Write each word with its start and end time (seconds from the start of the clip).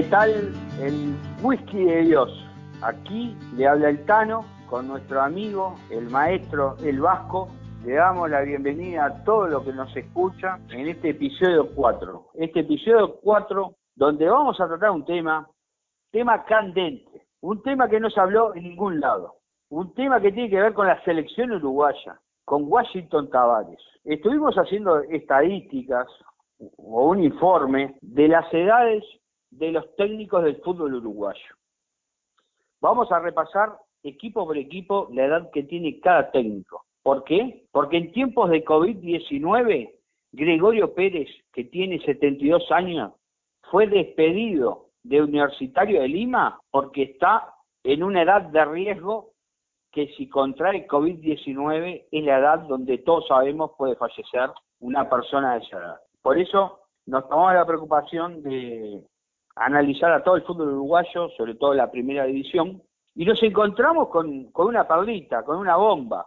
¿Qué 0.00 0.06
tal 0.06 0.30
el 0.80 1.14
whisky 1.42 1.84
de 1.84 2.00
Dios? 2.04 2.30
Aquí 2.80 3.36
le 3.54 3.68
habla 3.68 3.90
el 3.90 4.02
Tano 4.06 4.46
con 4.66 4.88
nuestro 4.88 5.20
amigo, 5.20 5.74
el 5.90 6.08
maestro, 6.08 6.74
el 6.82 7.02
Vasco. 7.02 7.48
Le 7.84 7.96
damos 7.96 8.30
la 8.30 8.40
bienvenida 8.40 9.04
a 9.04 9.24
todos 9.24 9.50
los 9.50 9.62
que 9.62 9.74
nos 9.74 9.94
escuchan 9.94 10.66
en 10.70 10.88
este 10.88 11.10
episodio 11.10 11.68
4. 11.74 12.28
Este 12.32 12.60
episodio 12.60 13.16
4 13.20 13.74
donde 13.94 14.26
vamos 14.26 14.58
a 14.58 14.68
tratar 14.68 14.90
un 14.90 15.04
tema, 15.04 15.46
tema 16.10 16.46
candente, 16.46 17.26
un 17.42 17.62
tema 17.62 17.86
que 17.86 18.00
no 18.00 18.08
se 18.08 18.20
habló 18.20 18.54
en 18.54 18.62
ningún 18.62 19.00
lado, 19.00 19.34
un 19.68 19.92
tema 19.92 20.18
que 20.18 20.32
tiene 20.32 20.48
que 20.48 20.62
ver 20.62 20.72
con 20.72 20.86
la 20.86 21.04
selección 21.04 21.52
uruguaya, 21.52 22.18
con 22.46 22.64
Washington 22.72 23.28
Tavares. 23.28 23.82
Estuvimos 24.04 24.54
haciendo 24.54 25.00
estadísticas 25.02 26.06
o 26.78 27.10
un 27.10 27.22
informe 27.22 27.96
de 28.00 28.28
las 28.28 28.50
edades 28.54 29.04
de 29.50 29.72
los 29.72 29.94
técnicos 29.96 30.44
del 30.44 30.56
fútbol 30.62 30.94
uruguayo. 30.94 31.54
Vamos 32.80 33.10
a 33.12 33.18
repasar 33.18 33.76
equipo 34.02 34.46
por 34.46 34.56
equipo 34.56 35.08
la 35.12 35.26
edad 35.26 35.50
que 35.50 35.64
tiene 35.64 36.00
cada 36.00 36.30
técnico. 36.30 36.84
¿Por 37.02 37.24
qué? 37.24 37.66
Porque 37.72 37.96
en 37.96 38.12
tiempos 38.12 38.50
de 38.50 38.64
COVID-19, 38.64 39.94
Gregorio 40.32 40.94
Pérez, 40.94 41.28
que 41.52 41.64
tiene 41.64 42.00
72 42.04 42.70
años, 42.70 43.12
fue 43.70 43.86
despedido 43.86 44.86
de 45.02 45.22
Universitario 45.22 46.00
de 46.00 46.08
Lima 46.08 46.60
porque 46.70 47.02
está 47.02 47.54
en 47.84 48.02
una 48.02 48.22
edad 48.22 48.42
de 48.42 48.64
riesgo 48.64 49.32
que 49.92 50.08
si 50.16 50.28
contrae 50.28 50.86
COVID-19 50.86 52.06
es 52.10 52.24
la 52.24 52.38
edad 52.38 52.58
donde 52.60 52.98
todos 52.98 53.26
sabemos 53.26 53.72
puede 53.76 53.96
fallecer 53.96 54.50
una 54.80 55.08
persona 55.08 55.54
de 55.54 55.64
esa 55.64 55.78
edad. 55.78 56.00
Por 56.22 56.38
eso 56.38 56.80
nos 57.06 57.28
tomamos 57.28 57.54
la 57.54 57.66
preocupación 57.66 58.42
de 58.42 59.02
analizar 59.56 60.12
a 60.12 60.22
todo 60.22 60.36
el 60.36 60.42
fútbol 60.42 60.68
uruguayo, 60.68 61.28
sobre 61.36 61.54
todo 61.54 61.74
la 61.74 61.90
primera 61.90 62.24
división, 62.24 62.82
y 63.14 63.24
nos 63.24 63.42
encontramos 63.42 64.08
con, 64.08 64.50
con 64.52 64.68
una 64.68 64.86
perlita, 64.86 65.44
con 65.44 65.58
una 65.58 65.76
bomba. 65.76 66.26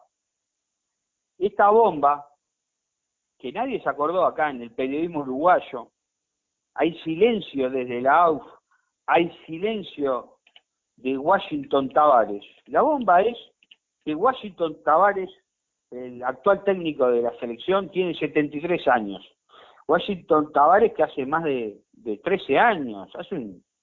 Esta 1.38 1.70
bomba, 1.70 2.28
que 3.38 3.52
nadie 3.52 3.82
se 3.82 3.90
acordó 3.90 4.26
acá 4.26 4.50
en 4.50 4.62
el 4.62 4.72
periodismo 4.72 5.22
uruguayo, 5.22 5.90
hay 6.76 6.98
silencio 7.00 7.70
desde 7.70 8.02
la 8.02 8.24
AUF, 8.24 8.44
hay 9.06 9.30
silencio 9.46 10.38
de 10.98 11.18
Washington 11.18 11.90
Tavares. 11.90 12.44
La 12.68 12.82
bomba 12.82 13.22
es 13.22 13.38
que 14.06 14.16
Washington 14.16 14.78
Tavares, 14.84 15.30
el 15.92 16.24
actual 16.24 16.64
técnico 16.64 17.08
de 17.08 17.22
la 17.22 17.38
selección, 17.40 17.90
tiene 17.90 18.16
73 18.16 18.88
años. 18.88 19.22
Washington 19.88 20.52
Tavares 20.54 20.94
que 20.94 21.04
hace 21.04 21.26
más 21.26 21.44
de, 21.44 21.78
de 22.04 22.18
13 22.18 22.58
años, 22.58 23.10
hace 23.16 23.36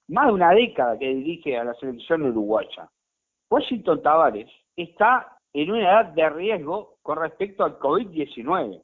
más 0.07 0.27
de 0.27 0.33
una 0.33 0.51
década 0.51 0.97
que 0.97 1.13
dirige 1.13 1.57
a 1.57 1.63
la 1.63 1.73
selección 1.75 2.23
uruguaya. 2.23 2.89
Washington 3.49 4.01
Tavares 4.01 4.49
está 4.75 5.37
en 5.53 5.71
una 5.71 5.81
edad 5.81 6.05
de 6.13 6.29
riesgo 6.29 6.95
con 7.01 7.19
respecto 7.19 7.63
al 7.63 7.77
COVID-19. 7.79 8.81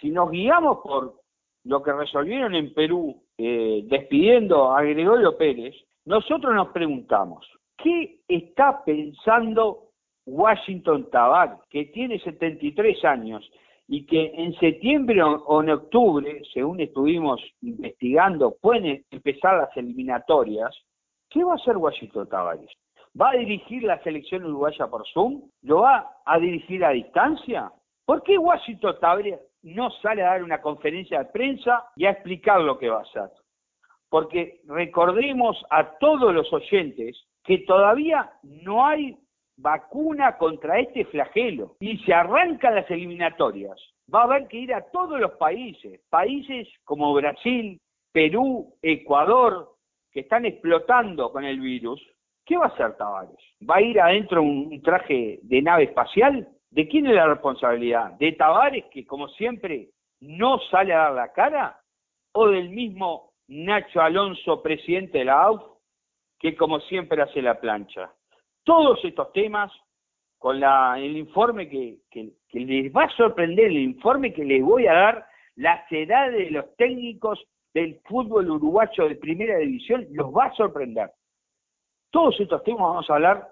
Si 0.00 0.10
nos 0.10 0.30
guiamos 0.30 0.78
por 0.82 1.20
lo 1.64 1.82
que 1.82 1.92
resolvieron 1.92 2.54
en 2.54 2.72
Perú 2.72 3.22
eh, 3.38 3.82
despidiendo 3.84 4.72
a 4.72 4.82
Gregorio 4.82 5.36
Pérez, 5.36 5.74
nosotros 6.04 6.54
nos 6.54 6.68
preguntamos, 6.68 7.46
¿qué 7.76 8.20
está 8.28 8.84
pensando 8.84 9.86
Washington 10.26 11.08
Tavares, 11.10 11.58
que 11.70 11.86
tiene 11.86 12.18
73 12.18 13.04
años 13.04 13.48
y 13.88 14.04
que 14.06 14.32
en 14.34 14.52
septiembre 14.54 15.22
o 15.22 15.62
en 15.62 15.70
octubre, 15.70 16.42
según 16.52 16.80
estuvimos 16.80 17.40
investigando, 17.62 18.56
pueden 18.60 19.04
empezar 19.10 19.56
las 19.58 19.76
eliminatorias, 19.76 20.74
¿qué 21.30 21.44
va 21.44 21.52
a 21.52 21.56
hacer 21.56 21.76
Washington 21.76 22.28
Tavares? 22.28 22.70
¿Va 23.18 23.30
a 23.30 23.36
dirigir 23.36 23.84
la 23.84 24.02
selección 24.02 24.44
uruguaya 24.44 24.88
por 24.88 25.06
Zoom? 25.08 25.42
¿Lo 25.62 25.82
va 25.82 26.16
a 26.24 26.38
dirigir 26.38 26.84
a 26.84 26.90
distancia? 26.90 27.70
¿Por 28.04 28.22
qué 28.22 28.36
Washington 28.36 28.96
Tavares 29.00 29.40
no 29.62 29.90
sale 30.02 30.22
a 30.22 30.30
dar 30.30 30.42
una 30.42 30.60
conferencia 30.60 31.20
de 31.20 31.24
prensa 31.26 31.84
y 31.96 32.06
a 32.06 32.10
explicar 32.10 32.60
lo 32.60 32.78
que 32.78 32.88
va 32.88 32.98
a 32.98 33.02
hacer? 33.02 33.30
Porque 34.08 34.60
recordemos 34.66 35.64
a 35.70 35.96
todos 35.98 36.34
los 36.34 36.52
oyentes 36.52 37.16
que 37.44 37.58
todavía 37.58 38.30
no 38.42 38.84
hay 38.84 39.16
vacuna 39.56 40.36
contra 40.36 40.78
este 40.78 41.04
flagelo. 41.06 41.76
Y 41.80 41.98
se 41.98 42.12
arrancan 42.12 42.74
las 42.74 42.90
eliminatorias. 42.90 43.76
Va 44.12 44.20
a 44.20 44.24
haber 44.24 44.46
que 44.48 44.58
ir 44.58 44.74
a 44.74 44.82
todos 44.90 45.20
los 45.20 45.32
países, 45.32 46.00
países 46.10 46.68
como 46.84 47.12
Brasil, 47.14 47.80
Perú, 48.12 48.74
Ecuador, 48.82 49.74
que 50.12 50.20
están 50.20 50.46
explotando 50.46 51.32
con 51.32 51.44
el 51.44 51.60
virus. 51.60 52.00
¿Qué 52.44 52.56
va 52.56 52.66
a 52.66 52.68
hacer 52.68 52.96
Tavares? 52.96 53.36
¿Va 53.68 53.76
a 53.76 53.82
ir 53.82 54.00
adentro 54.00 54.42
un 54.42 54.80
traje 54.82 55.40
de 55.42 55.62
nave 55.62 55.84
espacial? 55.84 56.48
¿De 56.70 56.86
quién 56.86 57.06
es 57.06 57.14
la 57.14 57.26
responsabilidad? 57.26 58.12
¿De 58.12 58.32
Tavares, 58.32 58.84
que 58.92 59.04
como 59.04 59.28
siempre 59.28 59.90
no 60.20 60.58
sale 60.70 60.94
a 60.94 60.98
dar 60.98 61.12
la 61.12 61.32
cara? 61.32 61.80
¿O 62.32 62.48
del 62.48 62.70
mismo 62.70 63.32
Nacho 63.48 64.00
Alonso, 64.00 64.62
presidente 64.62 65.18
de 65.18 65.24
la 65.24 65.42
AUF, 65.42 65.62
que 66.38 66.56
como 66.56 66.80
siempre 66.80 67.22
hace 67.22 67.42
la 67.42 67.60
plancha? 67.60 68.12
Todos 68.66 68.98
estos 69.04 69.32
temas 69.32 69.72
con 70.38 70.60
la, 70.60 70.98
el 70.98 71.16
informe 71.16 71.68
que, 71.68 71.98
que, 72.10 72.32
les 72.52 72.94
va 72.94 73.04
a 73.04 73.16
sorprender, 73.16 73.66
el 73.66 73.78
informe 73.78 74.34
que 74.34 74.44
les 74.44 74.62
voy 74.62 74.86
a 74.86 74.92
dar, 74.92 75.26
las 75.54 75.90
edades 75.90 76.46
de 76.46 76.50
los 76.50 76.76
técnicos 76.76 77.42
del 77.72 78.00
fútbol 78.04 78.50
uruguayo 78.50 79.08
de 79.08 79.14
primera 79.16 79.58
división, 79.58 80.06
los 80.10 80.34
va 80.34 80.46
a 80.46 80.54
sorprender. 80.54 81.10
Todos 82.10 82.38
estos 82.40 82.62
temas 82.64 82.82
vamos 82.82 83.08
a 83.08 83.14
hablar 83.14 83.48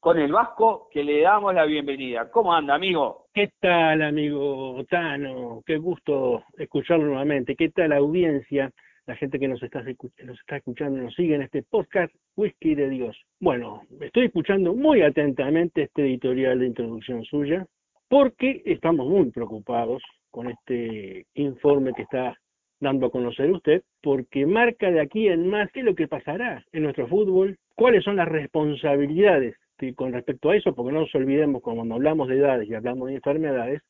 con 0.00 0.18
el 0.18 0.32
Vasco, 0.32 0.88
que 0.90 1.04
le 1.04 1.22
damos 1.22 1.54
la 1.54 1.64
bienvenida. 1.64 2.30
¿Cómo 2.30 2.54
anda, 2.54 2.74
amigo? 2.74 3.26
¿Qué 3.34 3.50
tal, 3.60 4.00
amigo 4.02 4.82
Tano? 4.88 5.62
Qué 5.66 5.76
gusto 5.76 6.44
escucharlo 6.56 7.04
nuevamente. 7.04 7.54
¿Qué 7.54 7.68
tal, 7.70 7.92
audiencia? 7.92 8.70
La 9.08 9.16
gente 9.16 9.38
que 9.38 9.48
nos 9.48 9.62
está, 9.62 9.82
nos 9.82 10.38
está 10.38 10.58
escuchando, 10.58 11.00
nos 11.00 11.14
sigue 11.14 11.34
en 11.34 11.40
este 11.40 11.62
podcast 11.62 12.14
Whisky 12.36 12.74
de 12.74 12.90
Dios. 12.90 13.16
Bueno, 13.40 13.80
estoy 14.02 14.26
escuchando 14.26 14.74
muy 14.74 15.00
atentamente 15.00 15.84
este 15.84 16.02
editorial 16.02 16.58
de 16.58 16.66
introducción 16.66 17.24
suya 17.24 17.66
porque 18.08 18.62
estamos 18.66 19.08
muy 19.08 19.30
preocupados 19.30 20.02
con 20.30 20.50
este 20.50 21.24
informe 21.34 21.94
que 21.94 22.02
está 22.02 22.36
dando 22.80 23.06
a 23.06 23.10
conocer 23.10 23.50
usted, 23.50 23.82
porque 24.02 24.44
marca 24.44 24.90
de 24.90 25.00
aquí 25.00 25.28
en 25.28 25.48
más 25.48 25.72
qué 25.72 25.80
es 25.80 25.86
lo 25.86 25.94
que 25.94 26.06
pasará 26.06 26.62
en 26.72 26.82
nuestro 26.82 27.08
fútbol, 27.08 27.56
cuáles 27.74 28.04
son 28.04 28.16
las 28.16 28.28
responsabilidades 28.28 29.56
con 29.96 30.12
respecto 30.12 30.50
a 30.50 30.56
eso, 30.56 30.74
porque 30.74 30.92
no 30.92 31.00
nos 31.00 31.14
olvidemos 31.14 31.62
cuando 31.62 31.94
hablamos 31.94 32.28
de 32.28 32.36
edades 32.36 32.68
y 32.68 32.74
hablamos 32.74 33.08
de 33.08 33.14
enfermedades, 33.14 33.80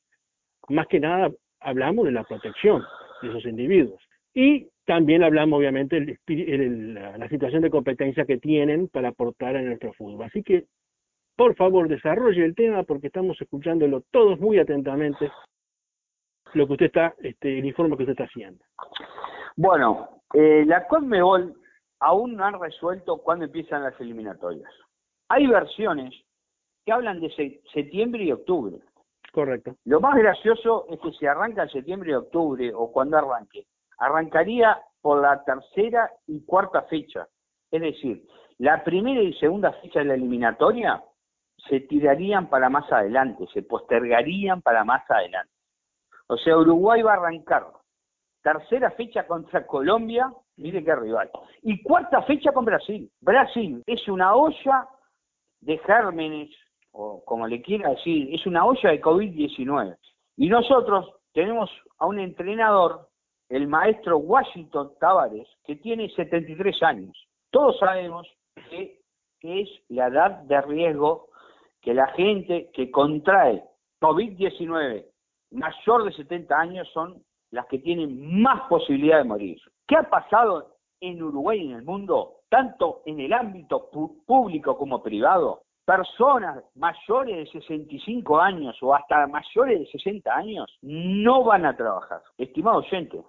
más 0.68 0.86
que 0.86 1.00
nada 1.00 1.28
hablamos 1.58 2.04
de 2.04 2.12
la 2.12 2.22
protección 2.22 2.84
de 3.20 3.30
esos 3.30 3.44
individuos. 3.46 4.00
Y 4.32 4.68
también 4.88 5.22
hablamos, 5.22 5.58
obviamente, 5.58 6.00
de 6.00 7.18
la, 7.18 7.28
situación 7.28 7.60
de 7.60 7.68
competencia 7.68 8.24
que 8.24 8.38
tienen 8.38 8.88
para 8.88 9.08
aportar 9.10 9.54
en 9.56 9.66
nuestro 9.66 9.92
fútbol. 9.92 10.24
Así 10.24 10.42
que, 10.42 10.64
por 11.36 11.54
favor, 11.56 11.88
desarrolle 11.88 12.42
el 12.42 12.54
tema 12.54 12.84
porque 12.84 13.08
estamos 13.08 13.38
escuchándolo 13.38 14.02
todos 14.10 14.40
muy 14.40 14.58
atentamente 14.58 15.30
lo 16.54 16.66
que 16.66 16.72
usted 16.72 16.86
está, 16.86 17.14
este, 17.18 17.58
el 17.58 17.66
informe 17.66 17.98
que 17.98 18.04
usted 18.04 18.12
está 18.12 18.24
haciendo. 18.24 18.64
Bueno, 19.56 20.22
eh, 20.32 20.64
la 20.66 20.86
Conmebol 20.86 21.54
aún 22.00 22.36
no 22.36 22.46
han 22.46 22.58
resuelto 22.58 23.18
cuándo 23.18 23.44
empiezan 23.44 23.82
las 23.82 24.00
eliminatorias. 24.00 24.72
Hay 25.28 25.46
versiones 25.46 26.14
que 26.86 26.92
hablan 26.92 27.20
de 27.20 27.60
septiembre 27.74 28.24
y 28.24 28.32
octubre. 28.32 28.78
Correcto. 29.32 29.76
Lo 29.84 30.00
más 30.00 30.16
gracioso 30.16 30.86
es 30.88 30.98
que 30.98 31.12
si 31.12 31.26
arranca 31.26 31.64
en 31.64 31.68
septiembre 31.68 32.12
y 32.12 32.14
octubre 32.14 32.72
o 32.72 32.90
cuando 32.90 33.18
arranque, 33.18 33.66
arrancaría 33.98 34.80
por 35.00 35.20
la 35.20 35.42
tercera 35.44 36.10
y 36.26 36.44
cuarta 36.44 36.82
fecha. 36.82 37.26
Es 37.70 37.80
decir, 37.80 38.24
la 38.58 38.82
primera 38.82 39.20
y 39.22 39.32
segunda 39.34 39.72
fecha 39.74 40.00
de 40.00 40.06
la 40.06 40.14
eliminatoria 40.14 41.02
se 41.68 41.80
tirarían 41.80 42.48
para 42.48 42.68
más 42.68 42.90
adelante, 42.92 43.46
se 43.52 43.62
postergarían 43.62 44.62
para 44.62 44.84
más 44.84 45.08
adelante. 45.10 45.52
O 46.28 46.36
sea, 46.36 46.56
Uruguay 46.56 47.02
va 47.02 47.14
a 47.14 47.16
arrancar 47.16 47.66
tercera 48.42 48.90
fecha 48.92 49.26
contra 49.26 49.66
Colombia, 49.66 50.32
mire 50.56 50.84
qué 50.84 50.94
rival, 50.94 51.30
y 51.62 51.82
cuarta 51.82 52.22
fecha 52.22 52.52
con 52.52 52.64
Brasil. 52.64 53.10
Brasil 53.20 53.82
es 53.86 54.06
una 54.08 54.34
olla 54.34 54.88
de 55.60 55.78
gérmenes, 55.78 56.50
o 56.92 57.24
como 57.24 57.46
le 57.46 57.60
quiera 57.62 57.90
decir, 57.90 58.34
es 58.34 58.46
una 58.46 58.64
olla 58.64 58.90
de 58.90 59.00
COVID-19. 59.00 59.96
Y 60.36 60.48
nosotros 60.48 61.12
tenemos 61.32 61.70
a 61.98 62.06
un 62.06 62.18
entrenador 62.20 63.07
el 63.48 63.66
maestro 63.66 64.18
Washington 64.18 64.92
Tavares, 65.00 65.48
que 65.64 65.76
tiene 65.76 66.08
73 66.10 66.82
años. 66.82 67.28
Todos 67.50 67.78
sabemos 67.78 68.26
que 68.70 69.00
es 69.42 69.68
la 69.88 70.08
edad 70.08 70.30
de 70.42 70.60
riesgo 70.62 71.28
que 71.80 71.94
la 71.94 72.08
gente 72.08 72.70
que 72.72 72.90
contrae 72.90 73.64
COVID-19 74.00 75.06
mayor 75.52 76.04
de 76.04 76.12
70 76.12 76.58
años 76.58 76.88
son 76.92 77.22
las 77.50 77.66
que 77.66 77.78
tienen 77.78 78.42
más 78.42 78.68
posibilidad 78.68 79.18
de 79.18 79.24
morir. 79.24 79.58
¿Qué 79.86 79.96
ha 79.96 80.02
pasado 80.02 80.76
en 81.00 81.22
Uruguay 81.22 81.60
y 81.60 81.70
en 81.70 81.76
el 81.76 81.84
mundo, 81.84 82.40
tanto 82.50 83.02
en 83.06 83.20
el 83.20 83.32
ámbito 83.32 83.88
público 84.26 84.76
como 84.76 85.02
privado, 85.02 85.62
personas 85.86 86.62
mayores 86.74 87.36
de 87.36 87.60
65 87.60 88.38
años 88.38 88.76
o 88.82 88.94
hasta 88.94 89.26
mayores 89.26 89.80
de 89.80 89.86
60 89.86 90.30
años 90.34 90.78
no 90.82 91.44
van 91.44 91.64
a 91.64 91.76
trabajar. 91.76 92.20
Estimado 92.36 92.78
oyente, 92.78 93.22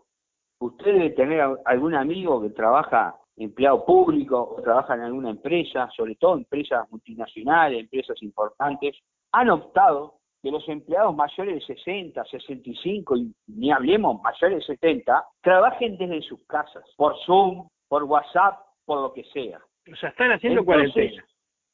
usted 0.59 0.94
debe 0.94 1.09
tener 1.11 1.57
algún 1.65 1.95
amigo 1.95 2.41
que 2.41 2.50
trabaja 2.50 3.15
empleado 3.38 3.85
público 3.85 4.56
o 4.57 4.61
trabaja 4.61 4.95
en 4.95 5.01
alguna 5.01 5.29
empresa, 5.29 5.89
sobre 5.95 6.15
todo 6.15 6.35
empresas 6.35 6.89
multinacionales, 6.91 7.79
empresas 7.79 8.21
importantes, 8.21 8.97
han 9.31 9.50
optado 9.50 10.15
que 10.41 10.51
los 10.51 10.67
empleados 10.69 11.15
mayores 11.15 11.56
de 11.67 11.75
60, 11.75 12.23
65 12.25 13.17
y 13.17 13.33
ni 13.47 13.71
hablemos 13.71 14.21
mayores 14.21 14.59
de 14.59 14.75
70, 14.75 15.25
trabajen 15.41 15.97
desde 15.97 16.21
sus 16.21 16.45
casas, 16.47 16.83
por 16.95 17.15
Zoom, 17.25 17.67
por 17.88 18.03
WhatsApp, 18.03 18.59
por 18.85 19.01
lo 19.01 19.13
que 19.13 19.23
sea. 19.25 19.59
O 19.91 19.95
sea, 19.95 20.09
están 20.09 20.31
haciendo 20.31 20.63
cuarentena. 20.63 21.23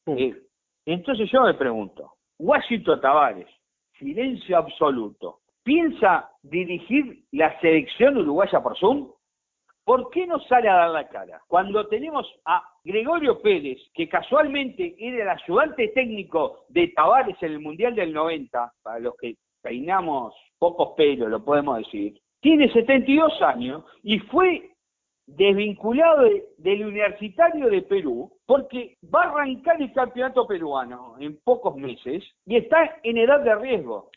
Eh, 0.06 0.34
entonces 0.84 1.30
yo 1.30 1.42
me 1.42 1.54
pregunto, 1.54 2.14
Washington 2.38 3.00
Tavares, 3.00 3.48
silencio 3.98 4.56
absoluto, 4.56 5.40
¿piensa 5.66 6.30
dirigir 6.44 7.24
la 7.32 7.60
selección 7.60 8.16
uruguaya 8.16 8.62
por 8.62 8.78
Zoom? 8.78 9.10
¿Por 9.84 10.10
qué 10.10 10.24
no 10.24 10.38
sale 10.40 10.68
a 10.68 10.76
dar 10.76 10.90
la 10.90 11.08
cara? 11.08 11.42
Cuando 11.48 11.88
tenemos 11.88 12.24
a 12.44 12.62
Gregorio 12.84 13.42
Pérez, 13.42 13.78
que 13.92 14.08
casualmente 14.08 14.94
era 14.96 15.24
el 15.24 15.28
ayudante 15.28 15.88
técnico 15.88 16.66
de 16.68 16.88
Tavares 16.88 17.36
en 17.42 17.52
el 17.52 17.60
Mundial 17.60 17.96
del 17.96 18.12
90, 18.12 18.72
para 18.82 19.00
los 19.00 19.16
que 19.16 19.34
peinamos 19.60 20.34
pocos 20.58 20.94
pelos, 20.96 21.28
lo 21.28 21.44
podemos 21.44 21.78
decir, 21.78 22.16
tiene 22.40 22.72
72 22.72 23.42
años 23.42 23.84
y 24.04 24.20
fue 24.20 24.70
desvinculado 25.26 26.28
del 26.58 26.86
Universitario 26.86 27.68
de 27.68 27.82
Perú 27.82 28.30
porque 28.46 28.96
va 29.12 29.24
a 29.24 29.30
arrancar 29.30 29.82
el 29.82 29.92
campeonato 29.92 30.46
peruano 30.46 31.16
en 31.18 31.40
pocos 31.42 31.74
meses 31.76 32.22
y 32.46 32.56
está 32.56 33.00
en 33.02 33.18
edad 33.18 33.40
de 33.40 33.54
riesgo. 33.56 34.10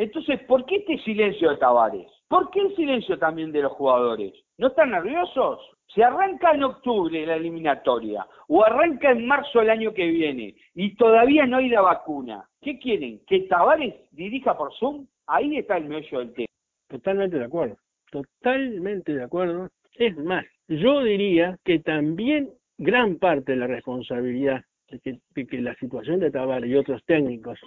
Entonces, 0.00 0.40
¿por 0.44 0.64
qué 0.64 0.76
este 0.76 0.96
silencio 1.00 1.50
de 1.50 1.58
Tavares? 1.58 2.06
¿Por 2.26 2.50
qué 2.50 2.60
el 2.60 2.74
silencio 2.74 3.18
también 3.18 3.52
de 3.52 3.60
los 3.60 3.72
jugadores? 3.72 4.32
¿No 4.56 4.68
están 4.68 4.92
nerviosos? 4.92 5.60
Si 5.94 6.00
arranca 6.00 6.52
en 6.52 6.62
octubre 6.62 7.26
la 7.26 7.36
eliminatoria 7.36 8.26
o 8.48 8.64
arranca 8.64 9.10
en 9.10 9.26
marzo 9.26 9.60
el 9.60 9.68
año 9.68 9.92
que 9.92 10.06
viene 10.06 10.54
y 10.74 10.94
todavía 10.94 11.44
no 11.44 11.58
hay 11.58 11.68
la 11.68 11.82
vacuna, 11.82 12.48
¿qué 12.62 12.78
quieren? 12.78 13.20
¿Que 13.26 13.40
Tavares 13.40 13.94
dirija 14.12 14.56
por 14.56 14.72
Zoom? 14.78 15.06
Ahí 15.26 15.58
está 15.58 15.76
el 15.76 15.84
meollo 15.84 16.20
del 16.20 16.32
tema. 16.32 16.48
Totalmente 16.88 17.38
de 17.38 17.44
acuerdo, 17.44 17.76
totalmente 18.10 19.14
de 19.14 19.22
acuerdo. 19.22 19.68
Es 19.98 20.16
más, 20.16 20.46
yo 20.66 21.02
diría 21.02 21.58
que 21.62 21.78
también 21.80 22.48
gran 22.78 23.16
parte 23.16 23.52
de 23.52 23.58
la 23.58 23.66
responsabilidad 23.66 24.64
de 24.88 24.98
que, 25.00 25.20
de 25.34 25.46
que 25.46 25.60
la 25.60 25.74
situación 25.74 26.20
de 26.20 26.30
Tavares 26.30 26.70
y 26.70 26.74
otros 26.74 27.04
técnicos 27.04 27.58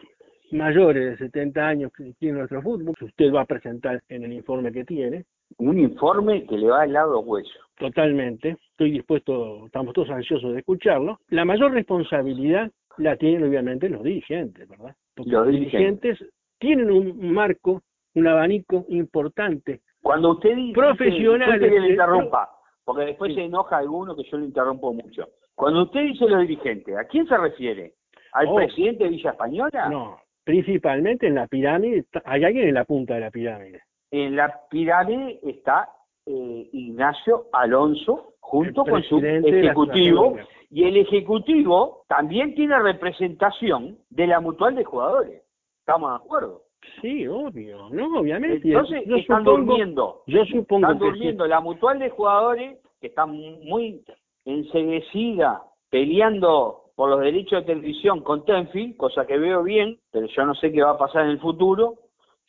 mayores 0.54 1.12
de 1.12 1.26
70 1.26 1.68
años 1.68 1.92
que 1.92 2.14
tiene 2.20 2.40
nuestro 2.40 2.62
fútbol, 2.62 2.96
que 2.98 3.06
usted 3.06 3.34
va 3.34 3.42
a 3.42 3.46
presentar 3.46 4.02
en 4.10 4.24
el 4.24 4.34
informe 4.34 4.72
que 4.72 4.86
tiene. 4.86 5.26
Un 5.58 5.80
informe 5.80 6.46
que 6.46 6.58
le 6.58 6.68
va 6.68 6.84
al 6.84 6.94
lado 6.94 7.20
hueso. 7.20 7.60
Totalmente. 7.78 8.58
Estoy 8.72 8.92
dispuesto, 8.92 9.66
estamos 9.66 9.94
todos 9.94 10.10
ansiosos 10.10 10.54
de 10.54 10.60
escucharlo. 10.60 11.20
La 11.30 11.46
mayor 11.46 11.72
responsabilidad 11.72 12.72
la 12.98 13.18
tienen 13.18 13.44
obviamente 13.44 13.90
los 13.90 14.04
dirigentes, 14.04 14.68
¿verdad? 14.68 14.96
Porque 15.16 15.32
los 15.32 15.48
dirigentes, 15.48 16.24
tienen 16.60 16.92
un 16.92 17.32
marco, 17.34 17.82
un 18.16 18.28
abanico 18.28 18.86
importante. 18.90 19.82
Cuando 20.02 20.32
usted 20.32 20.56
dice 20.56 20.74
profesional, 20.74 21.60
que 21.60 21.68
le 21.68 21.90
interrumpa, 21.90 22.50
porque 22.86 23.06
después 23.06 23.34
se 23.34 23.44
enoja 23.44 23.78
alguno 23.78 24.16
que 24.16 24.24
yo 24.24 24.38
le 24.38 24.46
interrumpo 24.46 24.94
mucho. 24.94 25.28
Cuando 25.56 25.84
usted 25.84 26.02
dice 26.02 26.26
los 26.28 26.42
dirigentes, 26.42 26.96
¿a 26.98 27.06
quién 27.06 27.28
se 27.28 27.38
refiere? 27.38 27.94
¿Al 28.34 28.48
oh. 28.48 28.56
presidente 28.56 29.04
de 29.04 29.10
Villa 29.12 29.32
Española? 29.32 29.90
No, 29.90 30.18
principalmente 30.44 31.28
en 31.28 31.36
la 31.36 31.48
pirámide, 31.48 32.06
hay 32.25 32.44
alguien 32.44 32.69
en 32.69 32.75
la 32.75 32.86
punta 32.86 33.16
de 33.16 33.19
la 33.22 33.31
pirámide. 33.31 33.81
En 34.12 34.36
la 34.36 34.62
pirámide 34.69 35.40
está 35.44 35.90
eh, 36.25 36.69
Ignacio 36.72 37.48
Alonso 37.51 38.34
junto 38.40 38.84
con 38.86 39.01
su 39.04 39.18
ejecutivo 39.18 40.36
y 40.69 40.84
el 40.84 40.98
ejecutivo 40.98 42.04
también 42.07 42.56
tiene 42.56 42.78
representación 42.80 43.98
de 44.10 44.28
la 44.28 44.40
mutual 44.40 44.75
de 44.75 44.84
jugadores. 44.84 45.42
¿Estamos 45.80 46.12
de 46.12 46.16
acuerdo? 46.16 46.62
Sí, 47.01 47.28
obvio, 47.28 47.90
no, 47.90 48.19
obviamente. 48.19 48.68
Entonces 48.68 49.04
están 49.07 49.44
durmiendo. 49.44 50.24
Yo 50.28 50.45
supongo 50.45 50.88
están 50.88 51.00
durmiendo. 51.00 51.48
La 51.48 51.60
mutual 51.62 52.00
de 52.00 52.10
jugadores 52.10 52.78
que 53.00 53.07
está 53.07 53.25
muy 53.25 54.04
enseguecida 54.45 55.63
peleando 55.90 56.82
por 56.95 57.10
los 57.10 57.19
derechos 57.22 57.62
de 57.62 57.74
televisión 57.74 58.22
con 58.22 58.45
Tenfield, 58.45 58.98
cosa 58.98 59.25
que 59.25 59.38
veo 59.38 59.63
bien, 59.63 60.00
pero 60.12 60.28
yo 60.28 60.45
no 60.45 60.54
sé 60.56 60.72
qué 60.72 60.84
va 60.84 60.92
a 60.92 60.98
pasar 60.98 61.24
en 61.24 61.31
el 61.31 61.40
futuro. 61.40 61.95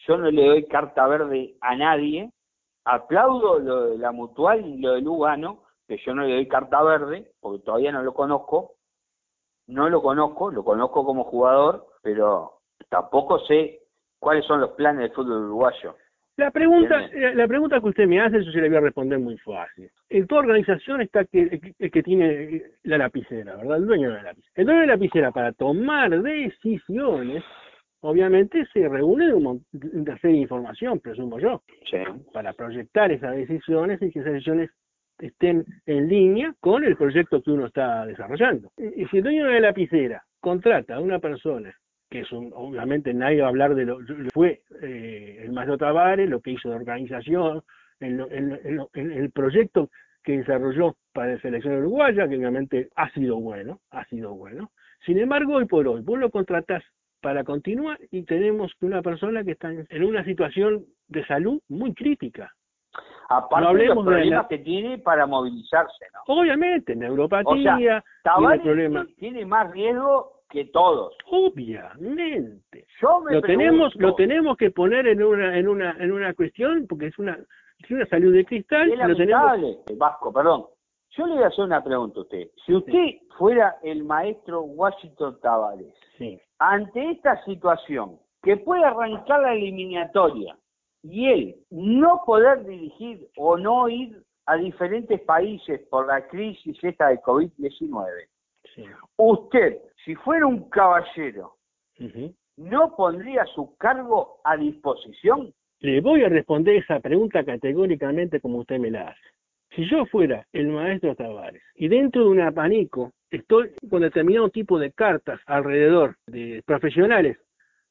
Yo 0.06 0.18
no 0.18 0.30
le 0.30 0.46
doy 0.46 0.66
carta 0.66 1.06
verde 1.06 1.56
a 1.60 1.76
nadie. 1.76 2.30
Aplaudo 2.84 3.58
lo 3.58 3.86
de 3.86 3.98
la 3.98 4.12
mutual 4.12 4.66
y 4.66 4.78
lo 4.78 4.92
de 4.92 5.00
Lugano, 5.00 5.62
que 5.88 5.96
yo 6.04 6.14
no 6.14 6.24
le 6.24 6.34
doy 6.34 6.48
carta 6.48 6.82
verde, 6.82 7.32
porque 7.40 7.64
todavía 7.64 7.92
no 7.92 8.02
lo 8.02 8.12
conozco. 8.12 8.72
No 9.66 9.88
lo 9.88 10.02
conozco, 10.02 10.50
lo 10.50 10.62
conozco 10.62 11.06
como 11.06 11.24
jugador, 11.24 11.86
pero 12.02 12.60
tampoco 12.90 13.38
sé 13.40 13.80
cuáles 14.18 14.44
son 14.44 14.60
los 14.60 14.72
planes 14.72 15.00
del 15.00 15.12
fútbol 15.12 15.44
uruguayo. 15.44 15.96
La 16.36 16.50
pregunta, 16.50 17.08
la 17.34 17.46
pregunta 17.46 17.80
que 17.80 17.86
usted 17.86 18.08
me 18.08 18.20
hace, 18.20 18.38
eso 18.38 18.50
se 18.50 18.60
le 18.60 18.68
voy 18.68 18.78
a 18.78 18.80
responder 18.80 19.20
muy 19.20 19.38
fácil. 19.38 19.88
En 20.08 20.26
toda 20.26 20.40
organización 20.40 21.00
está 21.00 21.24
que, 21.24 21.74
el 21.78 21.90
que 21.90 22.02
tiene 22.02 22.62
la 22.82 22.98
lapicera, 22.98 23.54
¿verdad? 23.56 23.76
El 23.76 23.86
dueño 23.86 24.08
de 24.08 24.16
la 24.16 24.22
lapicera. 24.24 24.52
El 24.56 24.66
dueño 24.66 24.80
de 24.80 24.86
la 24.88 24.92
lapicera 24.94 25.30
para 25.30 25.52
tomar 25.52 26.10
decisiones, 26.22 27.44
obviamente 28.00 28.66
se 28.72 28.88
reúne 28.88 29.28
de 29.28 29.34
una 29.34 30.18
serie 30.18 30.36
de 30.36 30.42
información, 30.42 30.98
presumo 30.98 31.38
yo, 31.38 31.62
para 32.32 32.52
proyectar 32.52 33.12
esas 33.12 33.36
decisiones 33.36 34.02
y 34.02 34.10
que 34.10 34.18
esas 34.18 34.32
decisiones 34.32 34.70
estén 35.18 35.64
en 35.86 36.08
línea 36.08 36.52
con 36.58 36.82
el 36.82 36.96
proyecto 36.96 37.40
que 37.42 37.52
uno 37.52 37.66
está 37.66 38.04
desarrollando. 38.06 38.72
Y 38.76 39.06
si 39.06 39.18
el 39.18 39.22
dueño 39.22 39.46
de 39.46 39.52
la 39.52 39.68
lapicera 39.68 40.24
contrata 40.40 40.96
a 40.96 41.00
una 41.00 41.20
persona 41.20 41.72
que 42.14 42.20
es 42.20 42.32
obviamente 42.32 43.12
nadie 43.12 43.40
va 43.40 43.46
a 43.46 43.48
hablar 43.48 43.74
de 43.74 43.86
lo 43.86 43.98
que 43.98 44.30
fue 44.32 44.62
eh, 44.82 45.40
el 45.42 45.50
Maestro 45.50 45.76
Tavares, 45.76 46.30
lo 46.30 46.40
que 46.40 46.52
hizo 46.52 46.68
de 46.70 46.76
organización, 46.76 47.64
en, 47.98 48.20
el 48.94 49.30
proyecto 49.32 49.90
que 50.22 50.38
desarrolló 50.38 50.94
para 51.12 51.32
la 51.32 51.40
selección 51.40 51.74
uruguaya, 51.78 52.28
que 52.28 52.36
obviamente 52.36 52.88
ha 52.94 53.10
sido 53.10 53.40
bueno, 53.40 53.80
ha 53.90 54.04
sido 54.04 54.32
bueno. 54.32 54.70
Sin 55.04 55.18
embargo, 55.18 55.56
hoy 55.56 55.64
por 55.64 55.88
hoy, 55.88 56.02
vos 56.02 56.16
lo 56.20 56.30
contratás 56.30 56.84
para 57.20 57.42
continuar 57.42 57.98
y 58.12 58.22
tenemos 58.22 58.70
una 58.80 59.02
persona 59.02 59.42
que 59.42 59.50
está 59.50 59.72
en 59.72 60.04
una 60.04 60.22
situación 60.22 60.84
de 61.08 61.26
salud 61.26 61.60
muy 61.68 61.94
crítica. 61.94 62.54
Aparte 63.28 63.76
de 63.76 63.86
los 63.86 64.04
problemas 64.04 64.46
que 64.46 64.58
tiene 64.58 64.98
para 64.98 65.26
movilizarse, 65.26 66.04
¿no? 66.14 66.20
Obviamente, 66.32 66.94
neuropatía, 66.94 68.04
o 68.36 68.58
tiene, 68.60 69.04
tiene 69.18 69.44
más 69.44 69.68
riesgo 69.72 70.43
que 70.54 70.66
todos. 70.66 71.12
Obviamente. 71.26 72.86
lo 73.28 73.42
tenemos 73.42 73.94
lo 73.96 74.14
tenemos 74.14 74.56
que 74.56 74.70
poner 74.70 75.08
en 75.08 75.22
una 75.22 75.58
en 75.58 75.68
una 75.68 75.96
en 75.98 76.12
una 76.12 76.32
cuestión 76.32 76.86
porque 76.88 77.08
es 77.08 77.18
una 77.18 77.36
es 77.80 77.90
una 77.90 78.06
salud 78.06 78.32
de 78.32 78.44
cristal. 78.44 78.90
Es 78.90 78.96
lamentable, 78.96 79.78
Vasco, 79.96 80.32
perdón. 80.32 80.66
Yo 81.10 81.26
le 81.26 81.34
voy 81.34 81.42
a 81.42 81.48
hacer 81.48 81.64
una 81.64 81.82
pregunta 81.82 82.20
a 82.20 82.22
usted. 82.22 82.48
Si 82.64 82.72
usted 82.72 83.18
fuera 83.36 83.76
el 83.82 84.04
maestro 84.04 84.62
Washington 84.62 85.38
Tavares, 85.42 85.92
sí. 86.18 86.40
ante 86.58 87.10
esta 87.10 87.44
situación, 87.44 88.18
que 88.42 88.56
puede 88.56 88.84
arrancar 88.84 89.40
la 89.40 89.54
eliminatoria 89.54 90.56
y 91.02 91.28
él 91.28 91.56
no 91.70 92.22
poder 92.24 92.64
dirigir 92.64 93.28
o 93.36 93.56
no 93.56 93.88
ir 93.88 94.22
a 94.46 94.56
diferentes 94.56 95.20
países 95.22 95.80
por 95.88 96.06
la 96.06 96.26
crisis 96.28 96.76
esta 96.82 97.08
de 97.08 97.20
COVID-19, 97.20 98.28
usted 99.16 99.78
si 100.04 100.14
fuera 100.16 100.46
un 100.46 100.68
caballero, 100.68 101.54
¿no 102.56 102.94
pondría 102.96 103.44
su 103.46 103.76
cargo 103.76 104.40
a 104.44 104.56
disposición? 104.56 105.52
Le 105.80 106.00
voy 106.00 106.22
a 106.24 106.28
responder 106.28 106.76
esa 106.76 107.00
pregunta 107.00 107.44
categóricamente 107.44 108.40
como 108.40 108.58
usted 108.58 108.78
me 108.78 108.90
la 108.90 109.08
hace. 109.08 109.20
Si 109.74 109.88
yo 109.88 110.06
fuera 110.06 110.46
el 110.52 110.68
maestro 110.68 111.14
Tavares 111.16 111.62
y 111.74 111.88
dentro 111.88 112.24
de 112.24 112.30
un 112.30 112.40
abanico 112.40 113.12
estoy 113.30 113.70
con 113.90 114.02
determinado 114.02 114.48
tipo 114.50 114.78
de 114.78 114.92
cartas 114.92 115.40
alrededor 115.46 116.16
de 116.26 116.62
profesionales 116.64 117.38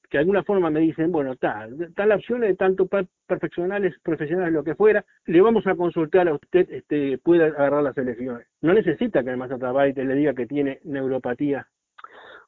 que 0.10 0.18
de 0.18 0.22
alguna 0.22 0.44
forma 0.44 0.70
me 0.70 0.80
dicen, 0.80 1.12
bueno, 1.12 1.34
está, 1.34 1.68
tal 1.96 2.12
opción 2.12 2.42
de 2.42 2.54
tanto 2.54 2.88
profesionales, 3.26 3.96
profesionales, 4.04 4.54
lo 4.54 4.64
que 4.64 4.76
fuera, 4.76 5.04
le 5.26 5.42
vamos 5.42 5.66
a 5.66 5.74
consultar 5.74 6.28
a 6.28 6.36
usted, 6.36 6.70
este, 6.70 7.18
puede 7.18 7.46
agarrar 7.46 7.82
las 7.82 7.98
elecciones. 7.98 8.46
No 8.62 8.76
necesita 8.76 9.24
que 9.24 9.32
el 9.32 9.38
maestro 9.38 9.58
Tavares 9.58 9.98
le 9.98 10.14
diga 10.14 10.36
que 10.36 10.46
tiene 10.46 10.80
neuropatía 10.84 11.68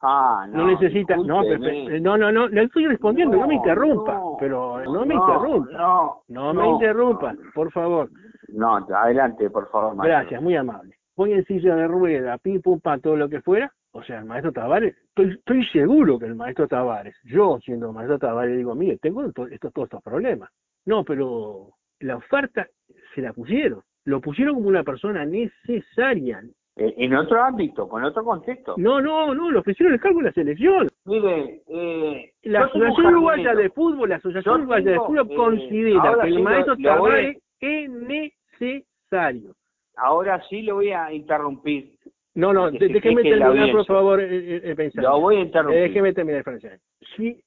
Ah, 0.07 0.45
no, 0.47 0.67
necesita, 0.67 1.17
no, 1.17 1.41
no, 1.41 2.17
no, 2.17 2.31
no, 2.31 2.47
le 2.47 2.63
estoy 2.63 2.85
respondiendo, 2.85 3.37
no, 3.37 3.47
me 3.47 3.55
interrumpa, 3.55 4.21
pero 4.39 4.83
no 4.83 5.03
me 5.03 5.15
interrumpa, 5.15 5.71
no, 5.71 6.21
no 6.27 6.53
me 6.53 6.67
interrumpa, 6.67 7.35
por 7.55 7.71
favor. 7.71 8.11
No, 8.49 8.75
adelante, 8.75 9.49
por 9.49 9.67
favor. 9.71 9.95
Maestro. 9.95 10.19
Gracias, 10.19 10.41
muy 10.43 10.55
amable. 10.55 10.95
Voy 11.15 11.33
en 11.33 11.43
silla 11.45 11.75
de 11.75 11.87
rueda, 11.87 12.37
pim, 12.37 12.61
pum, 12.61 12.79
pam, 12.79 13.01
todo 13.01 13.15
lo 13.15 13.27
que 13.27 13.41
fuera. 13.41 13.73
O 13.93 14.03
sea, 14.03 14.19
el 14.19 14.25
maestro 14.25 14.51
Tavares, 14.51 14.95
estoy, 15.07 15.31
estoy 15.31 15.65
seguro 15.67 16.19
que 16.19 16.25
el 16.25 16.35
maestro 16.35 16.67
Tavares, 16.67 17.15
yo 17.23 17.57
siendo 17.63 17.91
maestro 17.93 18.19
Tavares, 18.19 18.57
digo, 18.57 18.75
mire, 18.75 18.97
tengo 18.97 19.23
estos, 19.23 19.49
todos 19.73 19.85
estos 19.85 20.03
problemas. 20.03 20.51
No, 20.85 21.03
pero 21.03 21.69
la 22.01 22.17
oferta 22.17 22.67
se 23.15 23.21
la 23.21 23.33
pusieron. 23.33 23.81
Lo 24.03 24.21
pusieron 24.21 24.55
como 24.55 24.67
una 24.67 24.83
persona 24.83 25.25
necesaria. 25.25 26.43
Eh, 26.77 26.93
en 26.97 27.15
otro 27.15 27.41
ámbito, 27.41 27.87
con 27.87 28.03
otro 28.03 28.23
contexto. 28.23 28.75
No, 28.77 28.99
no, 28.99 29.33
no, 29.33 29.49
lo 29.49 29.61
ofrecieron 29.61 29.93
el 29.93 29.99
cargo 29.99 30.19
de 30.19 30.25
la 30.25 30.31
selección. 30.33 30.89
Mire, 31.05 31.61
eh, 31.69 32.33
la 32.43 32.65
Asociación 32.65 33.07
Uruguaya 33.07 33.55
de 33.55 33.69
Fútbol, 33.69 34.09
la 34.09 34.17
Asociación 34.17 34.61
Uruguaya 34.61 34.91
de 34.91 34.97
Fútbol 34.97 35.27
eh, 35.31 35.35
considera 35.35 36.17
que 36.21 36.27
el 36.27 36.43
maestro 36.43 36.75
Tavares 36.77 37.37
es 37.61 37.89
necesario. 37.89 39.55
Ahora 39.95 40.41
sí 40.49 40.63
lo 40.63 40.75
voy 40.75 40.91
a 40.91 41.13
interrumpir. 41.13 41.93
No, 42.33 42.51
no, 42.51 42.69
déjeme 42.69 43.23
terminar, 43.23 43.71
por 43.71 43.85
favor, 43.85 44.19
el, 44.19 44.91
Lo 44.95 45.21
voy 45.21 45.37
a 45.37 45.39
interrumpir. 45.39 45.81
déjeme 45.83 46.13
terminar, 46.13 46.43
Francia. 46.43 46.77
Si, 47.15 47.41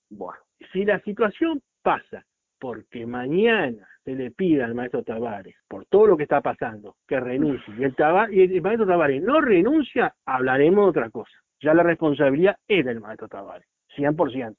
si 0.72 0.84
la 0.86 0.98
situación 1.00 1.60
pasa 1.82 2.24
porque 2.58 3.06
mañana 3.06 3.86
se 4.04 4.14
le 4.14 4.30
pida 4.30 4.64
al 4.64 4.74
maestro 4.74 5.02
Tavares, 5.02 5.56
por 5.68 5.84
todo 5.86 6.06
lo 6.06 6.16
que 6.16 6.22
está 6.24 6.40
pasando, 6.40 6.96
que 7.06 7.20
renuncie, 7.20 7.74
y 7.78 7.84
el, 7.84 7.94
y 8.30 8.56
el 8.56 8.62
maestro 8.62 8.86
Tavares 8.86 9.22
no 9.22 9.40
renuncia, 9.40 10.14
hablaremos 10.24 10.86
de 10.86 10.90
otra 10.90 11.10
cosa. 11.10 11.32
Ya 11.60 11.74
la 11.74 11.82
responsabilidad 11.82 12.56
es 12.66 12.84
del 12.84 13.00
maestro 13.00 13.28
Tavares, 13.28 13.66
100%. 13.96 14.56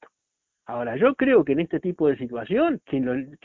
Ahora, 0.66 0.96
yo 0.96 1.14
creo 1.14 1.44
que 1.44 1.52
en 1.52 1.60
este 1.60 1.80
tipo 1.80 2.06
de 2.06 2.16
situación, 2.16 2.80
quien 2.84 3.36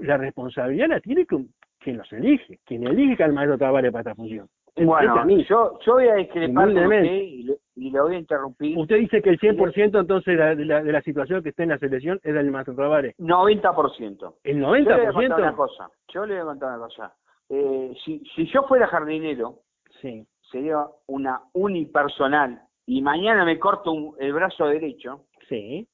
la 0.00 0.16
responsabilidad 0.18 0.88
la 0.88 1.00
tiene 1.00 1.24
quien, 1.26 1.96
los 1.96 2.12
elige, 2.12 2.58
quien 2.66 2.86
elige 2.86 3.22
al 3.22 3.32
maestro 3.32 3.56
Tavares 3.56 3.90
para 3.90 4.02
esta 4.02 4.14
función. 4.14 4.48
Bueno, 4.76 5.28
yo, 5.48 5.78
yo 5.84 5.92
voy 5.92 6.08
a 6.08 6.14
discrepar 6.14 6.70
y, 6.70 7.42
le, 7.90 8.00
voy 8.00 8.14
a 8.14 8.18
interrumpir. 8.18 8.78
Usted 8.78 8.96
dice 8.96 9.20
que 9.20 9.30
el 9.30 9.38
100% 9.38 10.00
entonces 10.00 10.38
de 10.38 10.64
la, 10.64 10.82
de 10.82 10.92
la, 10.92 11.02
situación 11.02 11.42
que 11.42 11.50
está 11.50 11.62
en 11.62 11.70
la 11.70 11.78
selección 11.78 12.18
es 12.22 12.34
del 12.34 12.50
maestro 12.50 12.74
Tavares. 12.74 13.14
90%. 13.18 14.34
¿El 14.44 14.62
90%? 14.62 14.84
Yo 14.84 14.96
le 14.96 15.10
voy 15.12 15.24
a 15.24 15.28
contar 15.28 15.40
una 15.40 15.56
cosa. 15.56 15.90
Yo 16.08 16.26
le 16.26 16.34
voy 16.34 16.42
a 16.42 16.44
contar 16.46 16.68
una 16.70 16.78
cosa. 16.78 17.14
Eh, 17.50 17.94
si, 18.04 18.22
si 18.34 18.46
yo 18.46 18.62
fuera 18.62 18.86
jardinero, 18.86 19.58
sí. 20.00 20.26
sería 20.50 20.86
una 21.06 21.42
unipersonal 21.52 22.62
y 22.86 23.02
mañana 23.02 23.44
me 23.44 23.58
corto 23.58 24.16
el 24.18 24.32
brazo 24.32 24.66
derecho, 24.66 25.26
sí. 25.48 25.86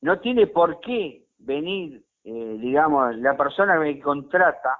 no 0.00 0.20
tiene 0.20 0.46
por 0.46 0.80
qué 0.80 1.26
venir, 1.38 2.02
eh, 2.24 2.58
digamos, 2.60 3.16
la 3.16 3.36
persona 3.36 3.74
que 3.74 3.80
me 3.80 4.00
contrata, 4.00 4.78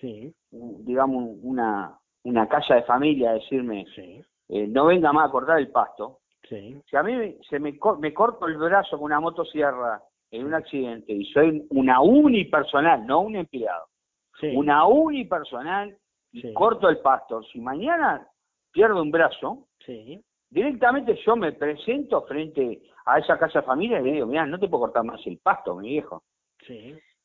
sí. 0.00 0.34
digamos, 0.50 1.36
una 1.42 1.98
una 2.24 2.48
casa 2.48 2.76
de 2.76 2.82
familia 2.82 3.30
a 3.30 3.34
decirme, 3.34 3.86
sí. 3.94 4.22
Eh, 4.48 4.66
no 4.66 4.86
venga 4.86 5.12
más 5.12 5.28
a 5.28 5.32
cortar 5.32 5.58
el 5.58 5.70
pasto, 5.70 6.20
sí. 6.48 6.80
si 6.88 6.96
a 6.96 7.02
mí 7.02 7.38
se 7.48 7.58
me, 7.58 7.78
me 7.98 8.14
corto 8.14 8.46
el 8.46 8.56
brazo 8.56 8.96
con 8.96 9.06
una 9.06 9.20
motosierra 9.20 10.02
en 10.30 10.46
un 10.46 10.54
accidente 10.54 11.12
y 11.12 11.24
soy 11.26 11.66
una 11.70 12.00
unipersonal, 12.00 13.06
no 13.06 13.20
un 13.20 13.36
empleado, 13.36 13.86
una 14.54 14.86
unipersonal 14.86 15.96
y 16.32 16.52
corto 16.52 16.88
el 16.88 16.98
pasto, 16.98 17.42
si 17.44 17.60
mañana 17.60 18.26
pierdo 18.72 19.02
un 19.02 19.10
brazo, 19.10 19.68
directamente 20.50 21.18
yo 21.24 21.36
me 21.36 21.52
presento 21.52 22.22
frente 22.22 22.82
a 23.04 23.18
esa 23.18 23.38
casa 23.38 23.60
de 23.60 23.66
familia 23.66 24.00
y 24.00 24.04
le 24.04 24.12
digo, 24.12 24.26
mira, 24.26 24.46
no 24.46 24.58
te 24.58 24.68
puedo 24.68 24.84
cortar 24.84 25.04
más 25.04 25.20
el 25.26 25.38
pasto, 25.38 25.76
mi 25.76 25.90
viejo. 25.90 26.22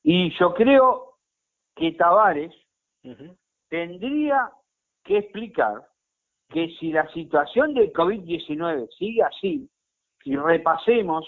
Y 0.04 0.38
yo 0.38 0.54
creo 0.54 1.18
que 1.76 1.92
Tavares 1.94 2.54
tendría 3.70 4.52
que 5.08 5.18
explicar 5.20 5.88
que 6.50 6.70
si 6.80 6.92
la 6.92 7.08
situación 7.12 7.74
del 7.74 7.92
COVID-19 7.92 8.90
sigue 8.98 9.24
así, 9.24 9.70
y 10.24 10.36
repasemos 10.36 11.26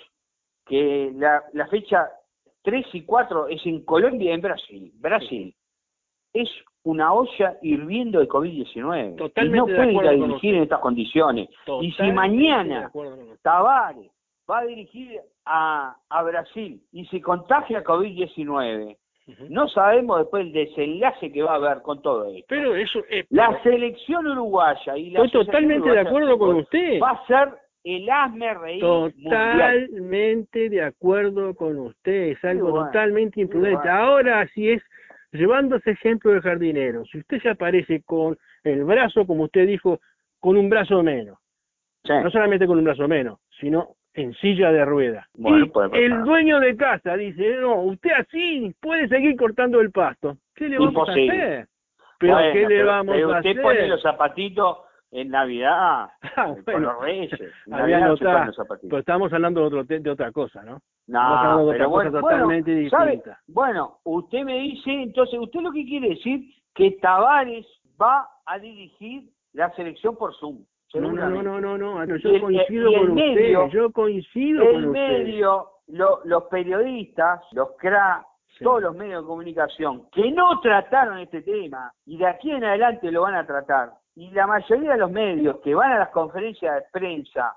que 0.66 1.12
la, 1.16 1.68
fecha 1.68 2.10
3 2.64 2.86
y 2.94 3.04
4 3.04 3.48
es 3.48 3.66
en 3.66 3.84
Colombia 3.86 4.32
y 4.32 4.34
en 4.34 4.42
Brasil. 4.42 4.92
Brasil 4.96 5.56
es 6.34 6.50
una 6.84 7.14
olla 7.14 7.58
hirviendo 7.62 8.20
de 8.20 8.28
COVID-19. 8.28 9.32
Y 9.36 9.50
no 9.50 9.66
puede 9.66 9.94
ir 9.94 10.08
a 10.08 10.12
dirigir 10.12 10.56
en 10.56 10.64
estas 10.64 10.80
condiciones. 10.80 11.50
y 11.82 11.92
si 11.94 12.12
mañana 12.12 12.92
Tavares 13.42 14.12
va 14.50 14.60
a 14.60 14.66
dirigir 14.66 15.22
a, 15.46 15.96
a 16.10 16.24
Brasil 16.24 16.84
y 16.92 17.06
se 17.06 17.22
contagia 17.22 17.84
COVID-19, 17.84 18.98
no 19.50 19.68
sabemos 19.70 20.20
después 20.20 20.46
el 20.46 20.54
desenlace 20.54 21.32
que 21.32 21.44
va 21.44 21.54
a 21.54 21.56
haber 21.56 21.82
con 21.82 22.02
todo 22.02 22.26
esto. 22.26 22.46
Pero 22.50 22.76
eso 22.76 23.00
es... 23.10 23.26
La 23.30 23.62
selección 23.64 24.28
uruguaya 24.28 24.98
y 24.98 25.12
la 25.12 25.24
Estoy 25.24 25.46
totalmente 25.46 25.90
de 25.90 26.00
acuerdo 26.00 26.38
con 26.38 26.56
usted. 26.58 27.00
Va 27.02 27.12
a 27.12 27.28
ser 27.28 27.50
el 27.84 28.10
asme 28.10 28.54
reír 28.54 28.82
Totalmente 28.82 30.70
de 30.70 30.82
acuerdo 30.82 31.54
con 31.56 31.78
usted. 31.80 32.32
Es 32.32 32.44
algo 32.44 32.86
totalmente 32.86 33.42
imprudente. 33.42 33.88
Ahora, 33.90 34.48
si 34.54 34.70
es 34.70 34.84
llevando 35.32 35.78
ese 35.78 35.92
ejemplo 35.92 36.32
del 36.32 36.42
jardinero, 36.42 37.06
si 37.06 37.20
usted 37.20 37.42
se 37.42 37.50
aparece 37.50 38.02
con 38.04 38.38
el 38.64 38.84
brazo, 38.84 39.26
como 39.26 39.44
usted 39.44 39.68
dijo, 39.68 40.00
con 40.40 40.58
un 40.58 40.70
brazo 40.70 41.04
menos, 41.04 41.38
no 42.08 42.30
solamente 42.32 42.66
con 42.66 42.78
un 42.78 42.84
brazo 42.84 43.08
menos, 43.08 43.40
sino 43.60 43.96
en 44.14 44.34
silla 44.36 44.72
de 44.72 44.86
ruedas. 44.86 45.26
y 45.36 45.98
el 45.98 46.24
dueño 46.24 46.60
de 46.60 46.76
casa 46.76 47.16
dice, 47.16 47.58
no, 47.58 47.82
usted 47.84 48.12
así 48.18 48.74
puede 48.82 49.08
seguir 49.08 49.36
cortando 49.36 49.80
el 49.82 49.92
pasto. 49.92 50.38
¿Qué 50.56 50.68
le 50.68 50.78
vamos 50.80 51.08
a 51.08 51.12
hacer? 51.12 51.68
¿Pero 52.20 52.38
qué 52.54 52.68
le 52.68 52.84
vamos 52.84 53.16
a 53.16 53.38
hacer? 53.38 53.52
Usted 53.52 53.62
pone 53.62 53.88
los 53.88 54.02
zapatitos 54.02 54.78
en 55.12 55.30
Navidad, 55.30 56.10
ah, 56.36 56.56
con 56.66 56.84
los 56.84 57.00
reyes. 57.02 57.32
Navidad 57.66 58.16
pero 58.82 59.00
estamos 59.00 59.32
hablando 59.34 59.62
de, 59.62 59.68
otro, 59.68 59.84
de 59.84 60.10
otra 60.10 60.32
cosa, 60.32 60.64
¿no? 60.64 60.80
No, 61.08 61.66
de 61.66 61.74
pero 61.74 61.90
bueno, 61.90 62.12
totalmente 62.12 62.72
distinta. 62.72 63.40
Bueno, 63.48 64.00
usted 64.04 64.44
me 64.44 64.60
dice, 64.60 64.92
entonces, 64.92 65.40
¿usted 65.40 65.62
lo 65.62 65.72
que 65.72 65.86
quiere 65.86 66.10
decir? 66.10 66.42
Que 66.76 66.92
Tavares 67.02 67.66
va 68.00 68.28
a 68.46 68.60
dirigir 68.60 69.24
la 69.54 69.74
selección 69.74 70.16
por 70.16 70.36
Zoom. 70.36 70.64
No, 70.96 71.12
no, 71.12 71.44
no, 71.44 71.62
no, 71.62 71.78
no, 71.78 72.18
yo 72.18 72.42
coincido 72.42 72.92
con 72.92 73.12
usted, 73.12 73.70
yo 73.72 73.92
coincido 73.92 74.66
con 74.66 74.86
usted. 74.86 75.02
El 75.02 75.24
medio, 75.24 75.68
los 75.88 76.44
periodistas, 76.46 77.42
los 77.52 77.70
cracks, 77.78 78.26
todos 78.60 78.82
los 78.82 78.96
medios 78.96 79.24
de 79.24 79.28
comunicación 79.28 80.10
que 80.12 80.32
no 80.32 80.60
trataron 80.62 81.20
este 81.20 81.42
tema 81.42 81.94
y 82.06 82.18
de 82.18 82.28
aquí 82.28 82.52
en 82.52 82.64
adelante 82.64 83.12
lo 83.12 83.22
van 83.22 83.36
a 83.36 83.46
tratar, 83.46 83.92
y 84.16 84.32
la 84.32 84.48
mayoría 84.48 84.94
de 84.94 84.98
los 84.98 85.12
medios 85.12 85.60
que 85.62 85.74
van 85.74 85.92
a 85.92 86.00
las 86.00 86.10
conferencias 86.10 86.76
de 86.76 86.82
prensa 86.92 87.56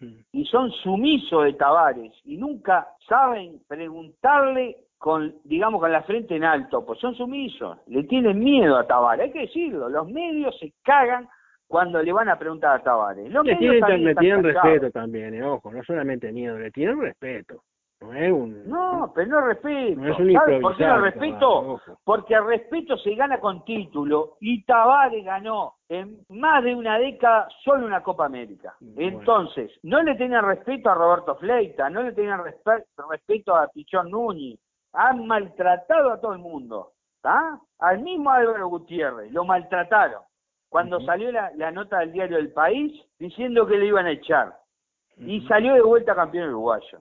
mm. 0.00 0.14
y 0.32 0.44
son 0.46 0.70
sumisos 0.70 1.44
de 1.44 1.52
Tavares 1.52 2.12
y 2.24 2.36
nunca 2.38 2.88
saben 3.06 3.60
preguntarle 3.68 4.78
con, 4.98 5.34
digamos, 5.44 5.80
con 5.80 5.92
la 5.92 6.02
frente 6.02 6.36
en 6.36 6.44
alto, 6.44 6.84
pues 6.84 6.98
son 7.00 7.14
sumisos, 7.14 7.78
le 7.86 8.04
tienen 8.04 8.38
miedo 8.38 8.76
a 8.76 8.86
Tavares, 8.86 9.26
hay 9.26 9.32
que 9.32 9.40
decirlo, 9.40 9.88
los 9.88 10.08
medios 10.08 10.58
se 10.58 10.72
cagan 10.82 11.28
cuando 11.72 12.02
le 12.02 12.12
van 12.12 12.28
a 12.28 12.38
preguntar 12.38 12.78
a 12.78 12.82
Tavares. 12.82 13.32
le 13.32 13.56
tienen, 13.56 14.04
le 14.04 14.14
tienen 14.16 14.44
respeto 14.44 14.90
también, 14.90 15.32
eh, 15.32 15.42
ojo, 15.42 15.72
no 15.72 15.82
solamente 15.84 16.30
miedo, 16.30 16.58
le 16.58 16.70
tienen 16.70 17.00
respeto. 17.00 17.62
No 18.02 18.12
es 18.12 18.30
un. 18.30 18.68
No, 18.68 19.10
pero 19.14 19.28
no 19.28 19.40
respeto. 19.46 19.98
No 19.98 20.08
es 20.10 20.60
por 20.60 20.76
qué 20.76 20.84
no 20.84 21.00
respeto? 21.00 21.80
Porque 22.04 22.34
el 22.34 22.44
respeto 22.44 22.98
se 22.98 23.14
gana 23.14 23.40
con 23.40 23.64
título 23.64 24.36
y 24.40 24.62
Tavares 24.64 25.24
ganó 25.24 25.76
en 25.88 26.18
más 26.28 26.62
de 26.62 26.74
una 26.74 26.98
década 26.98 27.48
solo 27.64 27.86
una 27.86 28.02
Copa 28.02 28.26
América. 28.26 28.74
Entonces, 28.94 29.70
no 29.82 30.02
le 30.02 30.14
tenían 30.16 30.44
respeto 30.44 30.90
a 30.90 30.94
Roberto 30.94 31.36
Fleita, 31.36 31.88
no 31.88 32.02
le 32.02 32.12
tenían 32.12 32.42
respeto 32.44 33.56
a 33.56 33.68
Pichón 33.68 34.10
Núñez. 34.10 34.60
Han 34.92 35.26
maltratado 35.26 36.12
a 36.12 36.20
todo 36.20 36.34
el 36.34 36.40
mundo. 36.40 36.90
¿está? 37.16 37.58
Al 37.78 38.00
mismo 38.00 38.30
Álvaro 38.30 38.68
Gutiérrez, 38.68 39.32
lo 39.32 39.46
maltrataron 39.46 40.20
cuando 40.72 41.02
salió 41.02 41.30
la, 41.30 41.70
nota 41.70 41.98
del 41.98 42.12
diario 42.12 42.38
El 42.38 42.50
País 42.50 42.98
diciendo 43.18 43.66
que 43.66 43.76
le 43.76 43.88
iban 43.88 44.06
a 44.06 44.12
echar. 44.12 44.54
Y 45.18 45.42
salió 45.42 45.74
de 45.74 45.82
vuelta 45.82 46.14
campeón 46.14 46.48
uruguayo. 46.48 47.00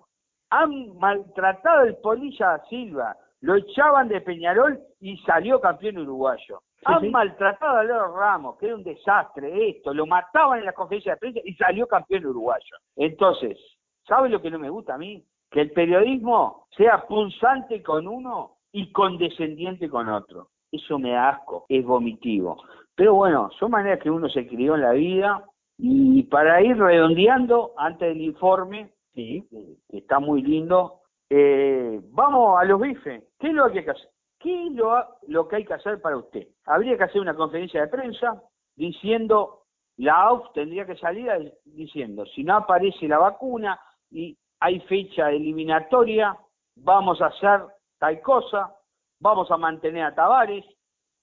Han 0.49 0.97
maltratado 0.97 1.85
el 1.85 1.95
Polilla 1.95 2.61
Silva, 2.69 3.15
lo 3.39 3.55
echaban 3.55 4.09
de 4.09 4.19
Peñarol 4.19 4.77
y 4.99 5.17
salió 5.19 5.61
campeón 5.61 5.99
uruguayo. 5.99 6.61
Han 6.83 7.11
maltratado 7.11 7.77
a 7.77 7.83
Leo 7.85 8.13
Ramos, 8.13 8.57
que 8.57 8.65
era 8.65 8.75
un 8.75 8.83
desastre 8.83 9.69
esto, 9.69 9.93
lo 9.93 10.05
mataban 10.05 10.59
en 10.59 10.65
la 10.65 10.73
conferencia 10.73 11.13
de 11.13 11.19
prensa 11.19 11.39
y 11.45 11.53
salió 11.53 11.87
campeón 11.87 12.25
uruguayo. 12.25 12.75
Entonces, 12.97 13.57
¿sabe 14.05 14.27
lo 14.27 14.41
que 14.41 14.51
no 14.51 14.59
me 14.59 14.69
gusta 14.69 14.95
a 14.95 14.97
mí? 14.97 15.23
Que 15.49 15.61
el 15.61 15.71
periodismo 15.71 16.67
sea 16.75 17.07
punzante 17.07 17.81
con 17.81 18.05
uno 18.05 18.57
y 18.73 18.91
condescendiente 18.91 19.89
con 19.89 20.09
otro. 20.09 20.49
Eso 20.73 20.99
me 20.99 21.11
da 21.11 21.29
asco, 21.29 21.65
es 21.69 21.85
vomitivo. 21.85 22.61
Pero 23.01 23.15
bueno, 23.15 23.49
son 23.57 23.71
maneras 23.71 23.99
que 23.99 24.11
uno 24.11 24.29
se 24.29 24.47
crió 24.47 24.75
en 24.75 24.81
la 24.81 24.91
vida 24.91 25.43
y 25.75 26.21
para 26.21 26.61
ir 26.61 26.77
redondeando 26.77 27.73
antes 27.75 28.09
del 28.09 28.21
informe, 28.21 28.91
sí. 29.15 29.43
que 29.89 29.97
está 29.97 30.19
muy 30.19 30.43
lindo, 30.43 30.99
eh, 31.27 31.99
vamos 32.11 32.61
a 32.61 32.63
los 32.63 32.79
bifes. 32.79 33.23
¿Qué 33.39 33.47
es 33.47 33.53
lo 33.55 33.71
que 33.71 33.79
hay 33.79 33.85
que 33.85 33.89
hacer? 33.89 34.09
¿qué 34.37 34.67
es 34.67 34.73
lo, 34.73 35.03
lo 35.29 35.47
que 35.47 35.55
hay 35.55 35.65
que 35.65 35.73
hacer 35.73 35.99
para 35.99 36.17
usted? 36.17 36.47
Habría 36.67 36.95
que 36.95 37.05
hacer 37.05 37.19
una 37.19 37.33
conferencia 37.33 37.81
de 37.81 37.87
prensa 37.87 38.39
diciendo, 38.75 39.63
la 39.97 40.21
AUF 40.21 40.53
tendría 40.53 40.85
que 40.85 40.95
salir 40.97 41.31
diciendo, 41.65 42.27
si 42.27 42.43
no 42.43 42.57
aparece 42.57 43.07
la 43.07 43.17
vacuna 43.17 43.79
y 44.11 44.37
hay 44.59 44.79
fecha 44.81 45.31
eliminatoria, 45.31 46.37
vamos 46.75 47.19
a 47.19 47.27
hacer 47.27 47.61
tal 47.97 48.21
cosa, 48.21 48.75
vamos 49.19 49.49
a 49.49 49.57
mantener 49.57 50.03
a 50.03 50.13
Tavares, 50.13 50.65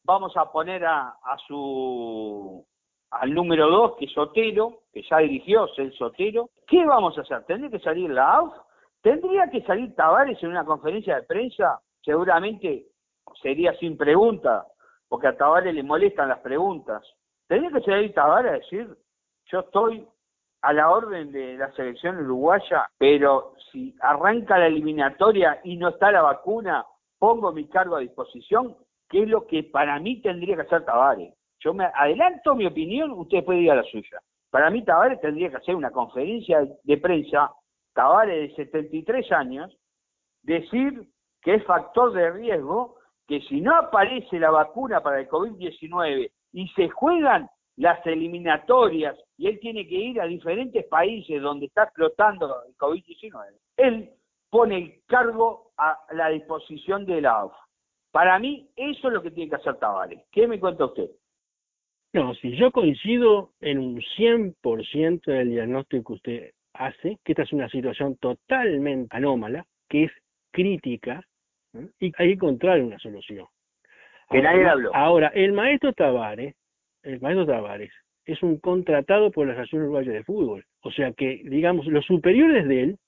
vamos 0.08 0.34
a 0.38 0.50
poner 0.50 0.86
a, 0.86 1.14
su 1.46 2.64
al 3.10 3.34
número 3.34 3.68
dos, 3.68 3.96
que 3.98 4.06
es 4.06 4.12
Sotero, 4.12 4.80
que 4.90 5.02
ya 5.02 5.18
dirigió, 5.18 5.68
el 5.76 5.92
Sotero. 5.92 6.48
¿Qué 6.66 6.84
vamos 6.86 7.16
a 7.18 7.20
hacer? 7.20 7.44
¿Tendría 7.44 7.70
que 7.70 7.84
salir 7.84 8.08
la 8.08 8.36
AUF? 8.36 8.54
¿Tendría 9.02 9.50
que 9.50 9.62
salir 9.62 9.94
Tavares 9.94 10.42
en 10.42 10.48
una 10.50 10.64
conferencia 10.64 11.16
de 11.16 11.22
prensa? 11.24 11.80
Seguramente 12.02 12.86
sería 13.42 13.74
sin 13.74 13.98
pregunta, 13.98 14.66
porque 15.08 15.28
a 15.28 15.36
Tavares 15.36 15.74
le 15.74 15.82
molestan 15.82 16.30
las 16.30 16.40
preguntas. 16.40 17.02
¿Tendría 17.46 17.78
que 17.78 17.84
salir 17.84 18.14
Tavares 18.14 18.52
a 18.52 18.56
decir, 18.56 18.96
yo 19.52 19.60
estoy 19.60 20.08
a 20.62 20.72
la 20.72 20.90
orden 20.90 21.32
de 21.32 21.58
la 21.58 21.70
selección 21.72 22.16
uruguaya, 22.16 22.88
pero 22.96 23.52
si 23.70 23.94
arranca 24.00 24.58
la 24.58 24.68
eliminatoria 24.68 25.60
y 25.64 25.76
no 25.76 25.88
está 25.88 26.10
la 26.10 26.22
vacuna, 26.22 26.86
pongo 27.18 27.52
mi 27.52 27.68
cargo 27.68 27.96
a 27.96 28.00
disposición, 28.00 28.74
que 29.08 29.22
es 29.22 29.28
lo 29.28 29.46
que 29.46 29.64
para 29.64 29.98
mí 29.98 30.20
tendría 30.20 30.56
que 30.56 30.62
hacer 30.62 30.84
Tavares. 30.84 31.34
Yo 31.60 31.74
me 31.74 31.84
adelanto 31.84 32.54
mi 32.54 32.66
opinión, 32.66 33.12
usted 33.12 33.44
puede 33.44 33.60
ir 33.60 33.70
a 33.70 33.76
la 33.76 33.82
suya. 33.84 34.20
Para 34.50 34.70
mí 34.70 34.84
Tavares 34.84 35.20
tendría 35.20 35.50
que 35.50 35.56
hacer 35.56 35.74
una 35.74 35.90
conferencia 35.90 36.66
de 36.82 36.96
prensa, 36.98 37.52
Tavares 37.94 38.56
de 38.56 38.64
73 38.64 39.32
años, 39.32 39.76
decir 40.42 41.08
que 41.42 41.54
es 41.54 41.64
factor 41.64 42.12
de 42.12 42.30
riesgo 42.30 42.96
que 43.26 43.40
si 43.42 43.60
no 43.60 43.76
aparece 43.76 44.38
la 44.38 44.50
vacuna 44.50 45.02
para 45.02 45.20
el 45.20 45.28
COVID-19 45.28 46.30
y 46.52 46.68
se 46.68 46.88
juegan 46.88 47.48
las 47.76 48.04
eliminatorias 48.06 49.16
y 49.36 49.46
él 49.46 49.60
tiene 49.60 49.86
que 49.86 49.94
ir 49.94 50.20
a 50.20 50.26
diferentes 50.26 50.84
países 50.86 51.40
donde 51.40 51.66
está 51.66 51.84
explotando 51.84 52.64
el 52.66 52.76
COVID-19, 52.76 53.54
él 53.76 54.10
pone 54.50 54.76
el 54.78 55.02
cargo 55.06 55.72
a 55.76 55.98
la 56.12 56.30
disposición 56.30 57.04
de 57.04 57.20
la 57.20 57.32
AUF. 57.32 57.52
Para 58.18 58.36
mí, 58.40 58.68
eso 58.74 59.06
es 59.06 59.14
lo 59.14 59.22
que 59.22 59.30
tiene 59.30 59.48
que 59.48 59.54
hacer 59.54 59.76
Tavares. 59.76 60.20
¿Qué 60.32 60.48
me 60.48 60.58
cuenta 60.58 60.86
usted? 60.86 61.08
No, 62.12 62.34
si 62.34 62.56
yo 62.56 62.72
coincido 62.72 63.52
en 63.60 63.78
un 63.78 64.02
100% 64.16 65.22
del 65.24 65.50
diagnóstico 65.50 66.04
que 66.04 66.14
usted 66.14 66.50
hace, 66.72 67.18
que 67.22 67.30
esta 67.30 67.44
es 67.44 67.52
una 67.52 67.68
situación 67.68 68.16
totalmente 68.16 69.16
anómala, 69.16 69.64
que 69.88 70.02
es 70.06 70.12
crítica, 70.50 71.22
y 72.00 72.06
hay 72.06 72.10
que 72.10 72.32
encontrar 72.32 72.80
una 72.80 72.98
solución. 72.98 73.46
Que 74.28 74.42
nadie 74.42 74.66
habló. 74.66 74.90
Ahora, 74.96 75.28
el 75.28 75.52
maestro 75.52 75.92
Tavares, 75.92 76.56
el 77.04 77.20
maestro 77.20 77.46
Tavares, 77.46 77.92
es 78.24 78.42
un 78.42 78.58
contratado 78.58 79.30
por 79.30 79.46
la 79.46 79.52
Asociación 79.52 79.82
Uruguaya 79.82 80.10
de 80.10 80.24
Fútbol. 80.24 80.64
O 80.80 80.90
sea 80.90 81.12
que, 81.12 81.42
digamos, 81.44 81.86
los 81.86 82.04
superiores 82.04 82.66
de 82.66 82.82
él 82.82 82.98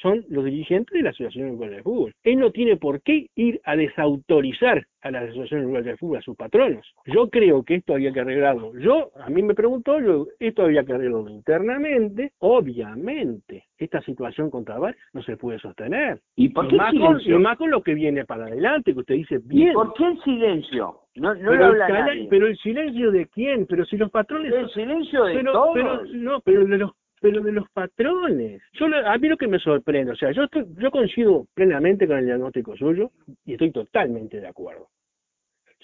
son 0.00 0.24
los 0.28 0.44
dirigentes 0.44 0.94
de 0.94 1.02
la 1.02 1.10
Asociación 1.10 1.48
Uruguaya 1.48 1.76
de 1.76 1.82
Fútbol. 1.82 2.14
Él 2.22 2.38
no 2.38 2.50
tiene 2.50 2.76
por 2.76 3.02
qué 3.02 3.28
ir 3.34 3.60
a 3.64 3.76
desautorizar 3.76 4.86
a 5.02 5.10
la 5.10 5.20
Asociación 5.20 5.62
Uruguaya 5.62 5.92
de 5.92 5.96
Fútbol, 5.96 6.18
a 6.18 6.22
sus 6.22 6.36
patronos. 6.36 6.86
Yo 7.06 7.28
creo 7.28 7.62
que 7.62 7.76
esto 7.76 7.94
había 7.94 8.12
que 8.12 8.20
arreglarlo. 8.20 8.72
Yo, 8.78 9.10
a 9.16 9.28
mí 9.28 9.42
me 9.42 9.54
preguntó, 9.54 10.00
yo, 10.00 10.26
esto 10.38 10.62
había 10.62 10.84
que 10.84 10.94
arreglarlo 10.94 11.28
internamente. 11.28 12.32
Obviamente, 12.38 13.64
esta 13.78 14.00
situación 14.02 14.50
contra 14.50 14.78
VAR 14.78 14.96
no 15.12 15.22
se 15.22 15.36
puede 15.36 15.58
sostener. 15.58 16.20
¿Y 16.36 16.48
por 16.48 16.68
qué 16.68 16.76
más, 16.76 16.94
con, 16.94 17.20
y 17.20 17.32
más 17.34 17.58
con 17.58 17.70
lo 17.70 17.82
que 17.82 17.94
viene 17.94 18.24
para 18.24 18.46
adelante, 18.46 18.92
que 18.94 19.00
usted 19.00 19.14
dice 19.14 19.38
bien. 19.44 19.70
¿Y 19.70 19.72
por 19.74 19.92
qué 19.94 20.06
el 20.06 20.22
silencio? 20.22 21.00
No, 21.16 21.34
no 21.34 21.50
pero, 21.50 21.66
habla 21.66 22.12
el, 22.12 22.28
pero 22.28 22.46
el 22.46 22.56
silencio 22.58 23.10
de 23.12 23.26
quién? 23.26 23.66
Pero 23.66 23.84
si 23.84 23.96
los 23.96 24.10
patrones... 24.10 24.52
El 24.52 24.70
silencio 24.70 25.24
de 25.24 25.34
pero, 25.34 25.52
todos. 25.52 25.74
Pero, 25.74 26.04
no, 26.14 26.40
pero 26.40 26.64
de 26.66 26.78
los 26.78 26.92
pero 27.24 27.40
de 27.40 27.52
los 27.52 27.66
patrones. 27.70 28.60
Yo, 28.74 28.84
a 28.84 29.16
mí 29.16 29.28
lo 29.28 29.38
que 29.38 29.48
me 29.48 29.58
sorprende, 29.58 30.12
o 30.12 30.14
sea, 30.14 30.30
yo, 30.32 30.42
estoy, 30.42 30.66
yo 30.76 30.90
coincido 30.90 31.46
plenamente 31.54 32.06
con 32.06 32.18
el 32.18 32.26
diagnóstico 32.26 32.76
suyo 32.76 33.12
y 33.46 33.52
estoy 33.52 33.70
totalmente 33.70 34.42
de 34.42 34.46
acuerdo. 34.46 34.88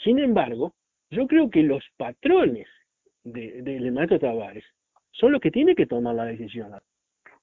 Sin 0.05 0.19
embargo, 0.19 0.75
yo 1.11 1.27
creo 1.27 1.49
que 1.49 1.63
los 1.63 1.83
patrones 1.97 2.69
del 3.25 3.65
de, 3.65 3.91
maestro 3.91 4.19
Tavares 4.19 4.65
son 5.13 5.33
los 5.33 5.41
que 5.41 5.51
tienen 5.51 5.75
que 5.75 5.87
tomar 5.87 6.15
la 6.15 6.27
decisión. 6.27 6.73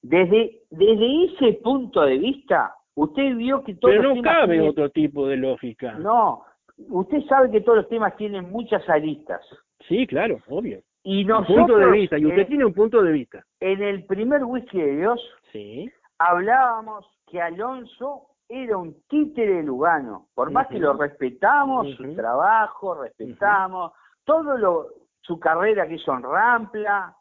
Desde, 0.00 0.60
desde 0.70 1.24
ese 1.24 1.54
punto 1.54 2.02
de 2.02 2.18
vista, 2.18 2.74
usted 2.94 3.34
vio 3.34 3.64
que 3.64 3.74
todos 3.74 3.96
Pero 3.96 4.14
no 4.14 4.22
cabe 4.22 4.60
otro 4.60 4.90
tipo 4.90 5.26
de 5.26 5.38
lógica. 5.38 5.94
No, 5.94 6.44
usted 6.88 7.20
sabe 7.24 7.50
que 7.50 7.62
todos 7.62 7.78
los 7.78 7.88
temas 7.88 8.16
tienen 8.16 8.48
muchas 8.48 8.88
aristas. 8.88 9.40
Sí, 9.88 10.06
claro, 10.06 10.38
obvio. 10.46 10.82
Y 11.10 11.24
nosotros, 11.24 11.56
punto 11.56 11.78
de 11.78 11.90
vista, 11.90 12.18
y 12.18 12.26
usted 12.26 12.46
tiene 12.48 12.66
un 12.66 12.74
punto 12.74 13.02
de 13.02 13.12
vista. 13.12 13.42
En 13.60 13.82
el 13.82 14.04
primer 14.04 14.44
whisky 14.44 14.78
de 14.78 14.96
Dios, 14.96 15.18
sí. 15.52 15.90
hablábamos 16.18 17.06
que 17.26 17.40
Alonso 17.40 18.26
era 18.46 18.76
un 18.76 18.94
títere 19.08 19.54
de 19.54 19.62
Lugano, 19.62 20.26
por 20.34 20.50
más 20.50 20.66
que 20.66 20.78
lo 20.78 20.92
respetamos, 20.92 21.96
su 21.96 22.14
trabajo, 22.14 23.02
respetamos, 23.02 23.92
todo 24.24 24.58
lo, 24.58 24.88
su 25.22 25.40
carrera 25.40 25.88
que 25.88 25.94
hizo 25.94 26.14
en 26.14 26.24
Rampla, 26.24 27.16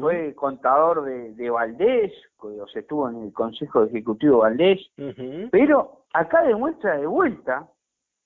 fue 0.00 0.34
contador 0.34 1.04
de, 1.04 1.34
de 1.34 1.50
Valdés, 1.50 2.10
o 2.38 2.66
se 2.68 2.80
estuvo 2.80 3.10
en 3.10 3.24
el 3.24 3.34
Consejo 3.34 3.84
Ejecutivo 3.84 4.38
Valdés, 4.38 4.80
pero 5.50 6.04
acá 6.14 6.42
demuestra 6.42 6.96
de 6.96 7.06
vuelta 7.06 7.68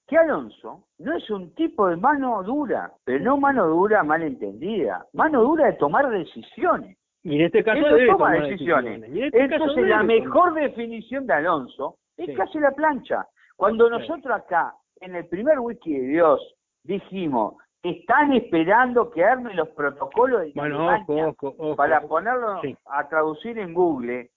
que 0.08 0.16
Alonso 0.16 0.84
no 0.98 1.16
es 1.16 1.30
un 1.30 1.54
tipo 1.54 1.86
de 1.86 1.96
mano 1.96 2.42
dura, 2.42 2.90
pero 3.04 3.22
no 3.22 3.36
mano 3.36 3.66
dura 3.66 4.02
mal 4.02 4.22
entendida, 4.22 5.04
mano 5.12 5.42
dura 5.42 5.66
de 5.66 5.74
tomar 5.74 6.08
decisiones. 6.08 6.96
Y 7.22 7.36
en 7.36 7.42
este 7.42 7.62
caso 7.62 7.86
Él 7.86 8.08
toma 8.08 8.32
decisiones. 8.32 9.02
Este 9.04 9.44
Entonces 9.44 9.86
la 9.86 10.02
mejor 10.02 10.54
definición 10.54 11.26
de 11.26 11.34
Alonso 11.34 11.96
es 12.16 12.34
casi 12.36 12.58
la 12.58 12.70
plancha. 12.70 13.26
Cuando 13.56 13.90
nosotros 13.90 14.34
acá, 14.34 14.74
en 15.00 15.14
el 15.14 15.26
primer 15.26 15.60
wiki 15.60 15.92
de 15.92 16.06
Dios, 16.06 16.54
dijimos, 16.84 17.56
están 17.82 18.32
esperando 18.32 19.10
que 19.10 19.22
armen 19.22 19.56
los 19.56 19.68
protocolos 19.68 20.42
de 20.42 20.52
bueno, 20.54 21.34
para 21.76 22.00
ponerlo 22.00 22.62
a 22.86 23.08
traducir 23.08 23.58
en 23.58 23.74
Google, 23.74 24.30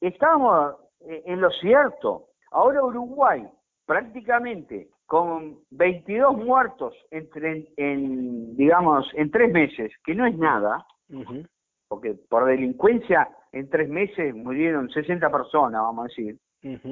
estábamos 0.00 0.76
en 1.00 1.40
lo 1.40 1.50
cierto. 1.50 2.28
Ahora 2.50 2.82
Uruguay 2.82 3.46
prácticamente 3.86 4.88
con 5.06 5.58
22 5.70 6.36
muertos 6.36 6.94
entre, 7.10 7.68
en, 7.76 8.56
digamos, 8.56 9.10
en 9.14 9.30
tres 9.30 9.52
meses, 9.52 9.92
que 10.04 10.14
no 10.14 10.26
es 10.26 10.36
nada, 10.36 10.84
porque 11.88 12.14
por 12.28 12.46
delincuencia 12.46 13.28
en 13.52 13.68
tres 13.68 13.88
meses 13.88 14.34
murieron 14.34 14.88
60 14.90 15.30
personas, 15.30 15.82
vamos 15.82 16.04
a 16.04 16.08
decir, 16.08 16.38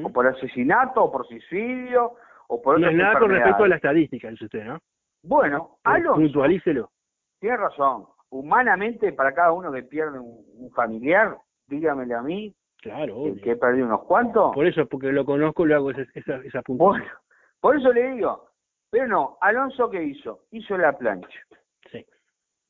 o 0.05 0.13
por 0.13 0.27
asesinato, 0.27 1.05
o 1.05 1.11
por 1.11 1.27
suicidio, 1.27 2.13
o 2.49 2.61
por 2.61 2.79
No 2.79 2.89
es 2.89 2.97
nada 2.97 3.19
con 3.19 3.31
respecto 3.31 3.65
a 3.65 3.69
la 3.69 3.77
estadística, 3.77 4.29
dice 4.29 4.45
usted, 4.45 4.65
¿no? 4.65 4.79
Bueno, 5.23 5.79
Alonso... 5.85 6.21
Puntualícelo. 6.21 6.91
Tiene 7.41 7.57
razón. 7.57 8.07
Humanamente, 8.31 9.13
para 9.13 9.33
cada 9.33 9.53
uno 9.53 9.73
que 9.73 9.83
pierde 9.83 10.19
un, 10.19 10.71
familiar, 10.75 11.37
dígamele 11.67 12.15
a 12.15 12.23
mí, 12.23 12.55
Claro, 12.83 13.15
que 13.43 13.53
he 13.53 13.57
perdido 13.57 13.87
unos 13.87 14.03
cuantos. 14.03 14.53
Por 14.55 14.67
eso, 14.67 14.87
porque 14.87 15.13
lo 15.13 15.25
conozco, 15.25 15.65
lo 15.65 15.77
hago 15.77 15.91
esa, 15.93 16.03
esa, 16.15 16.37
esa 16.45 16.63
Bueno, 16.67 17.05
por 17.61 17.77
eso 17.77 17.93
le 17.93 18.15
digo, 18.15 18.49
pero 18.91 19.07
no, 19.07 19.39
Alonso 19.41 19.89
¿qué 19.89 20.03
hizo? 20.03 20.41
Hizo 20.51 20.77
la 20.77 20.99
plancha. 20.99 21.39
Sí. 21.93 22.05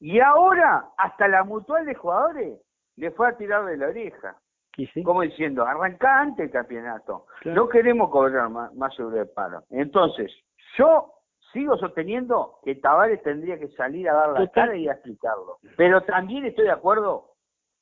Y 0.01 0.21
ahora, 0.21 0.91
hasta 0.99 1.29
la 1.29 1.45
mutual 1.45 1.87
de 1.87 1.95
jugadores 1.95 2.61
le 2.97 3.11
fue 3.13 3.29
a 3.29 3.37
tirar 3.39 3.65
de 3.65 3.79
la 3.79 3.89
oreja. 3.89 4.37
sí? 4.77 5.03
Como 5.03 5.23
diciendo, 5.23 5.65
arranca 5.67 6.21
antes 6.21 6.45
el 6.45 6.53
campeonato. 6.53 7.25
No 7.47 7.69
queremos 7.71 8.11
cobrar 8.11 8.51
más, 8.51 8.75
más 8.75 8.95
sobre 8.95 9.21
el 9.21 9.31
paro. 9.31 9.63
Entonces, 9.71 10.31
yo 10.77 11.11
sigo 11.55 11.79
sosteniendo 11.79 12.59
que 12.63 12.75
Tavares 12.75 13.23
tendría 13.23 13.59
que 13.59 13.69
salir 13.69 14.11
a 14.11 14.15
dar 14.15 14.39
la 14.39 14.47
cara 14.49 14.77
y 14.77 14.89
a 14.89 14.93
explicarlo. 14.93 15.57
Pero 15.79 16.03
también 16.03 16.45
estoy 16.45 16.67
de 16.67 16.73
acuerdo 16.73 17.32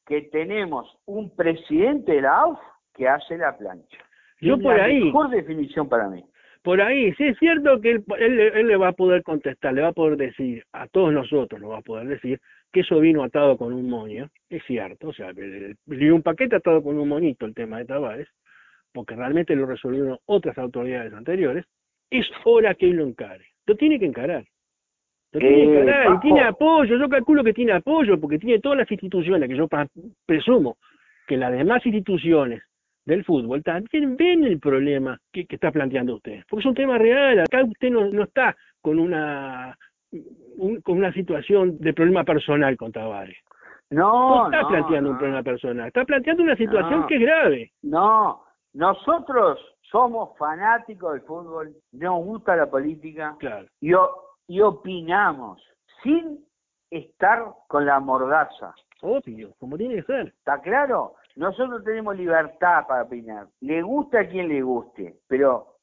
que 0.07 0.23
tenemos 0.23 0.99
un 1.07 1.35
presidente 1.35 2.13
de 2.13 2.23
la 2.23 2.41
AUF 2.41 2.59
que 2.95 3.09
hace 3.09 3.39
la 3.39 3.57
plancha. 3.57 3.99
Yo 4.41 4.59
por 4.59 4.77
la 4.77 4.85
ahí. 4.85 5.05
Mejor 5.05 5.31
definición 5.31 5.89
para 5.89 6.09
mí. 6.09 6.25
Por 6.63 6.81
ahí, 6.83 7.13
sí 7.15 7.25
es 7.25 7.39
cierto 7.39 7.81
que 7.81 7.93
él, 7.93 8.05
él, 8.19 8.67
le 8.67 8.77
va 8.77 8.89
a 8.89 8.93
poder 8.93 9.23
contestar, 9.23 9.73
le 9.73 9.81
va 9.81 9.89
a 9.89 9.93
poder 9.93 10.19
decir, 10.19 10.63
a 10.73 10.87
todos 10.89 11.11
nosotros 11.11 11.59
lo 11.59 11.71
va 11.71 11.79
a 11.79 11.83
poder 11.83 12.07
decir, 12.07 12.39
que 12.71 12.81
eso 12.81 13.01
vino 13.01 13.25
atado 13.25 13.57
con 13.57 13.73
un 13.73 13.89
moño, 13.89 14.29
es 14.51 14.63
cierto, 14.67 15.09
o 15.09 15.13
sea, 15.13 15.33
le 15.33 16.13
un 16.13 16.23
paquete 16.23 16.57
atado 16.57 16.83
con 16.83 16.99
un 16.99 17.09
moñito 17.09 17.47
el 17.47 17.55
tema 17.55 17.79
de 17.79 17.87
Tavares, 17.87 18.29
porque 18.93 19.17
realmente 19.17 19.57
lo 19.57 19.67
resolvieron 19.67 20.19
otras 20.27 20.59
autoridades 20.59 21.15
anteriores, 21.15 21.65
es 22.11 22.27
hora 22.45 22.75
que 22.75 22.87
él 22.87 22.97
lo 22.97 23.05
encare, 23.05 23.47
lo 23.67 23.77
tiene 23.77 23.99
que 23.99 24.07
encarar, 24.07 24.45
eh, 25.33 26.19
tiene 26.23 26.43
apoyo, 26.43 26.97
yo 26.97 27.09
calculo 27.09 27.45
que 27.45 27.53
tiene 27.53 27.73
apoyo, 27.73 28.19
porque 28.21 28.39
tiene 28.39 28.59
todas 28.59 28.79
las 28.79 28.91
instituciones, 28.91 29.49
que 29.49 29.57
yo 29.57 29.69
presumo 30.27 30.77
que 31.27 31.37
las 31.37 31.53
demás 31.53 31.85
instituciones 31.87 32.63
del 33.05 33.25
fútbol 33.25 33.63
también 33.63 34.17
ven 34.17 34.45
el 34.45 34.59
problema 34.59 35.19
que, 35.33 35.47
está 35.49 35.71
planteando 35.71 36.17
usted. 36.17 36.43
Porque 36.49 36.61
es 36.61 36.67
un 36.67 36.75
tema 36.75 36.99
real. 36.99 37.41
Acá 37.41 37.65
usted 37.65 37.91
no, 37.91 38.07
no 38.11 38.25
está 38.25 38.57
con 38.81 38.99
una, 38.99 39.77
con 40.83 40.99
una 40.99 41.13
situación 41.13 41.79
de 41.79 41.93
problema 41.93 42.25
personal 42.25 42.77
con 42.77 42.93
Tavares. 42.93 43.39
No, 43.91 44.49
no 44.49 44.53
está 44.53 44.69
planteando 44.69 45.11
un 45.11 45.19
problema 45.19 45.43
personal. 45.43 45.89
Está 45.89 46.05
planteando 46.05 46.43
una 46.43 46.57
situación 46.57 47.07
que 47.07 47.17
es 47.17 47.21
grave. 47.21 47.73
No, 47.83 48.43
nosotros 48.75 49.59
somos 49.91 50.37
fanáticos 50.39 51.13
del 51.15 51.23
fútbol, 51.23 51.75
nos 51.93 52.25
gusta 52.25 52.55
la 52.55 52.71
política 52.71 53.37
claro. 53.41 53.67
y, 53.81 53.93
y 54.51 54.61
opinamos 54.63 55.63
sin 56.03 56.45
estar 56.91 57.45
con 57.69 57.87
la 57.87 58.01
mordaza. 58.01 58.75
Obvio, 59.01 59.55
como 59.61 59.79
tiene 59.79 59.95
que 59.95 60.03
ser. 60.03 60.27
¿Está 60.27 60.61
claro? 60.61 61.15
Nosotros 61.37 61.85
tenemos 61.85 62.17
libertad 62.17 62.85
para 62.89 63.05
opinar. 63.05 63.47
Le 63.61 63.81
gusta 63.81 64.19
a 64.19 64.29
quien 64.29 64.49
le 64.49 64.61
guste, 64.61 65.21
pero 65.29 65.77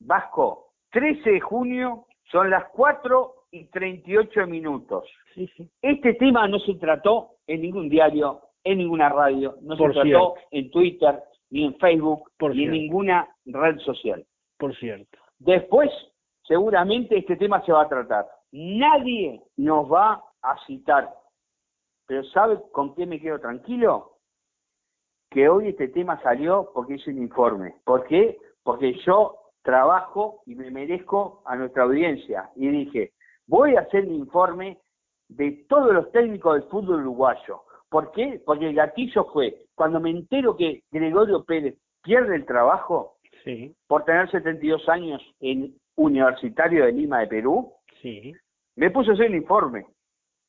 Vasco, 0.00 0.74
13 0.90 1.30
de 1.30 1.40
junio 1.40 2.04
son 2.30 2.50
las 2.50 2.68
4 2.74 3.34
y 3.52 3.64
38 3.68 4.46
minutos. 4.46 5.06
Sí, 5.34 5.50
sí. 5.56 5.66
Este 5.80 6.12
tema 6.12 6.46
no 6.46 6.58
se 6.58 6.74
trató 6.74 7.36
en 7.46 7.62
ningún 7.62 7.88
diario, 7.88 8.42
en 8.64 8.78
ninguna 8.78 9.08
radio, 9.08 9.56
no 9.62 9.78
se 9.78 9.88
trató 9.94 10.34
en 10.50 10.70
Twitter, 10.70 11.22
ni 11.48 11.64
en 11.64 11.74
Facebook, 11.76 12.30
ni 12.52 12.64
en 12.64 12.72
ninguna 12.72 13.34
red 13.46 13.78
social. 13.78 14.26
Por 14.58 14.76
cierto. 14.76 15.18
Después, 15.38 15.90
seguramente 16.50 17.16
este 17.16 17.36
tema 17.36 17.64
se 17.64 17.70
va 17.70 17.82
a 17.82 17.88
tratar. 17.88 18.26
Nadie 18.50 19.40
nos 19.56 19.90
va 19.90 20.20
a 20.42 20.56
citar. 20.66 21.08
Pero 22.08 22.24
¿sabe 22.24 22.58
con 22.72 22.92
qué 22.96 23.06
me 23.06 23.20
quedo 23.20 23.38
tranquilo? 23.38 24.16
Que 25.30 25.48
hoy 25.48 25.68
este 25.68 25.86
tema 25.86 26.20
salió 26.22 26.72
porque 26.74 26.94
hice 26.94 27.10
un 27.10 27.18
informe. 27.18 27.76
¿Por 27.84 28.04
qué? 28.08 28.36
Porque 28.64 28.94
yo 29.06 29.36
trabajo 29.62 30.42
y 30.44 30.56
me 30.56 30.72
merezco 30.72 31.40
a 31.46 31.54
nuestra 31.54 31.84
audiencia. 31.84 32.50
Y 32.56 32.66
dije, 32.66 33.12
voy 33.46 33.76
a 33.76 33.82
hacer 33.82 34.06
un 34.06 34.16
informe 34.16 34.80
de 35.28 35.64
todos 35.68 35.92
los 35.92 36.10
técnicos 36.10 36.54
del 36.54 36.68
fútbol 36.68 37.02
uruguayo. 37.02 37.62
¿Por 37.88 38.10
qué? 38.10 38.42
Porque 38.44 38.70
el 38.70 38.74
gatillo 38.74 39.26
fue, 39.32 39.66
cuando 39.76 40.00
me 40.00 40.10
entero 40.10 40.56
que 40.56 40.82
Gregorio 40.90 41.44
Pérez 41.44 41.78
pierde 42.02 42.34
el 42.34 42.44
trabajo 42.44 43.18
sí. 43.44 43.72
por 43.86 44.04
tener 44.04 44.28
72 44.32 44.88
años 44.88 45.22
en 45.38 45.79
Universitario 45.96 46.86
de 46.86 46.92
Lima 46.92 47.20
de 47.20 47.26
Perú, 47.26 47.72
sí. 48.00 48.32
me 48.76 48.86
hacer 48.86 49.28
un 49.28 49.34
informe, 49.34 49.86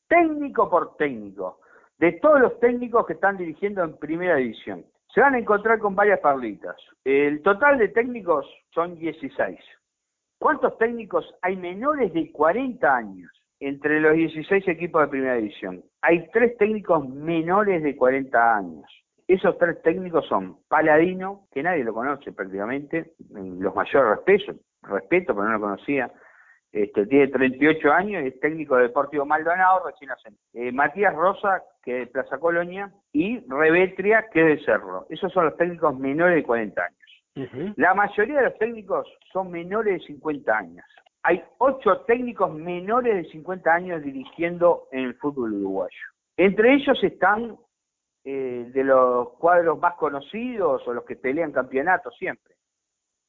técnico 0.07 0.69
por 0.69 0.95
técnico, 0.97 1.59
de 1.97 2.13
todos 2.13 2.39
los 2.39 2.59
técnicos 2.59 3.05
que 3.05 3.13
están 3.13 3.37
dirigiendo 3.37 3.83
en 3.83 3.97
primera 3.97 4.35
división. 4.37 4.85
Se 5.13 5.21
van 5.21 5.35
a 5.35 5.39
encontrar 5.39 5.79
con 5.79 5.95
varias 5.95 6.19
parlitas. 6.19 6.75
El 7.03 7.41
total 7.41 7.77
de 7.77 7.89
técnicos 7.89 8.47
son 8.73 8.97
16. 8.97 9.59
¿Cuántos 10.39 10.77
técnicos 10.77 11.31
hay 11.41 11.55
menores 11.57 12.13
de 12.13 12.31
40 12.31 12.95
años 12.95 13.29
entre 13.59 13.99
los 13.99 14.15
16 14.15 14.67
equipos 14.69 15.03
de 15.03 15.07
primera 15.09 15.35
división? 15.35 15.83
Hay 16.01 16.27
tres 16.31 16.57
técnicos 16.57 17.07
menores 17.07 17.83
de 17.83 17.95
40 17.95 18.57
años. 18.57 18.85
Esos 19.27 19.57
tres 19.59 19.81
técnicos 19.83 20.25
son 20.27 20.57
Paladino, 20.67 21.45
que 21.51 21.61
nadie 21.61 21.83
lo 21.83 21.93
conoce 21.93 22.31
prácticamente, 22.31 23.13
los 23.29 23.75
mayores 23.75 24.17
respeto, 24.17 24.59
respeto, 24.83 25.33
pero 25.33 25.47
no 25.47 25.53
lo 25.53 25.61
conocía. 25.61 26.11
Este, 26.71 27.05
tiene 27.05 27.27
38 27.27 27.91
años, 27.91 28.23
es 28.23 28.39
técnico 28.39 28.77
de 28.77 28.83
Deportivo 28.83 29.25
Maldonado, 29.25 29.87
recién 29.87 30.11
hacen. 30.11 30.37
Eh, 30.53 30.71
Matías 30.71 31.13
Rosa, 31.13 31.63
que 31.83 32.03
es 32.03 32.07
de 32.07 32.11
Plaza 32.13 32.37
Colonia, 32.37 32.91
y 33.11 33.39
Revetria, 33.47 34.27
que 34.31 34.53
es 34.53 34.59
de 34.59 34.65
Cerro. 34.65 35.05
Esos 35.09 35.33
son 35.33 35.45
los 35.45 35.57
técnicos 35.57 35.97
menores 35.99 36.35
de 36.35 36.43
40 36.43 36.81
años. 36.81 36.97
La 37.77 37.93
mayoría 37.93 38.39
de 38.39 38.45
los 38.45 38.57
técnicos 38.57 39.07
son 39.31 39.51
menores 39.51 40.01
de 40.01 40.07
50 40.07 40.57
años. 40.57 40.85
Hay 41.23 41.41
ocho 41.59 42.01
técnicos 42.01 42.53
menores 42.53 43.15
de 43.15 43.31
50 43.31 43.73
años 43.73 44.03
dirigiendo 44.03 44.87
en 44.91 45.05
el 45.05 45.15
fútbol 45.15 45.53
uruguayo. 45.53 46.07
Entre 46.35 46.73
ellos 46.73 47.01
están 47.03 47.57
eh, 48.23 48.69
de 48.73 48.83
los 48.83 49.29
cuadros 49.37 49.79
más 49.79 49.95
conocidos 49.95 50.85
o 50.87 50.93
los 50.93 51.05
que 51.05 51.15
pelean 51.15 51.51
campeonatos 51.51 52.15
siempre. 52.17 52.55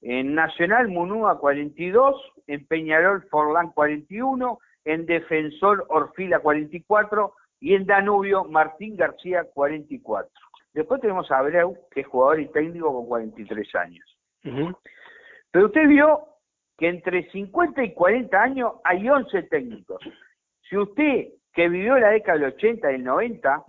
En 0.02 0.34
Nacional 0.34 0.88
Munúa 0.88 1.38
42, 1.38 2.16
en 2.48 2.66
Peñarol 2.66 3.22
Forlán 3.30 3.70
41, 3.70 4.58
en 4.84 5.06
Defensor 5.06 5.86
Orfila 5.88 6.40
44 6.40 7.34
y 7.60 7.74
en 7.74 7.86
Danubio 7.86 8.44
Martín 8.44 8.96
García 8.96 9.44
44. 9.54 10.28
Después 10.74 11.00
tenemos 11.00 11.30
a 11.30 11.38
Abreu, 11.38 11.76
que 11.92 12.00
es 12.00 12.06
jugador 12.06 12.40
y 12.40 12.48
técnico 12.48 12.92
con 12.92 13.06
43 13.06 13.74
años. 13.76 14.18
Pero 15.52 15.66
usted 15.66 15.86
vio 15.86 16.26
que 16.76 16.88
entre 16.88 17.30
50 17.30 17.84
y 17.84 17.94
40 17.94 18.42
años 18.42 18.72
hay 18.82 19.08
11 19.08 19.44
técnicos. 19.44 20.02
Si 20.68 20.76
usted, 20.76 21.28
que 21.52 21.68
vivió 21.68 21.98
la 21.98 22.08
década 22.08 22.38
del 22.38 22.54
80 22.54 22.90
y 22.90 22.92
del 22.94 23.04
90, 23.04 23.64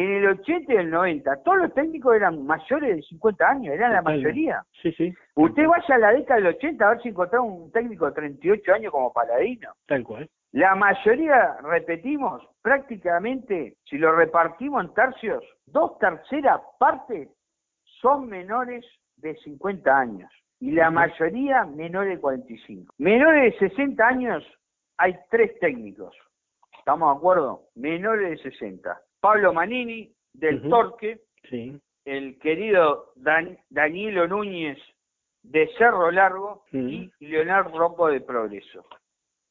en 0.00 0.12
el 0.12 0.26
80 0.26 0.72
y 0.72 0.76
el 0.76 0.90
90, 0.90 1.42
todos 1.44 1.58
los 1.58 1.74
técnicos 1.74 2.16
eran 2.16 2.44
mayores 2.44 2.96
de 2.96 3.02
50 3.02 3.48
años, 3.48 3.74
eran 3.74 3.92
la 3.92 4.02
mayoría. 4.02 4.64
Sí, 4.82 4.90
sí. 4.92 5.14
Usted 5.36 5.66
vaya 5.68 5.94
a 5.94 5.98
la 5.98 6.12
década 6.12 6.40
del 6.40 6.54
80 6.56 6.84
a 6.84 6.90
ver 6.90 7.02
si 7.02 7.08
encontraba 7.10 7.44
un 7.44 7.70
técnico 7.70 8.06
de 8.06 8.12
38 8.12 8.74
años 8.74 8.90
como 8.90 9.12
Paladino. 9.12 9.70
Tal 9.86 10.02
cual. 10.02 10.28
La 10.50 10.74
mayoría, 10.74 11.58
repetimos, 11.62 12.42
prácticamente, 12.60 13.76
si 13.88 13.98
lo 13.98 14.14
repartimos 14.16 14.84
en 14.84 14.94
tercios, 14.94 15.44
dos 15.66 15.96
terceras 16.00 16.60
partes 16.78 17.28
son 18.00 18.28
menores 18.28 18.84
de 19.18 19.36
50 19.36 19.96
años 19.96 20.30
y 20.58 20.72
la 20.72 20.90
mayoría 20.90 21.64
menores 21.66 22.16
de 22.16 22.20
45. 22.20 22.94
Menores 22.98 23.52
de 23.60 23.68
60 23.68 24.04
años 24.04 24.44
hay 24.96 25.14
tres 25.30 25.56
técnicos, 25.60 26.16
¿estamos 26.78 27.12
de 27.12 27.18
acuerdo? 27.18 27.62
Menores 27.76 28.42
de 28.42 28.50
60. 28.50 29.00
Pablo 29.24 29.54
Manini, 29.54 30.12
del 30.34 30.68
Torque, 30.68 31.22
sí. 31.48 31.80
el 32.04 32.38
querido 32.38 33.12
Dan, 33.16 33.58
Danilo 33.70 34.28
Núñez, 34.28 34.78
de 35.42 35.66
Cerro 35.78 36.10
Largo, 36.10 36.64
y 36.72 37.10
Leonardo 37.20 37.78
Rocco 37.78 38.08
de 38.08 38.20
Progreso 38.20 38.84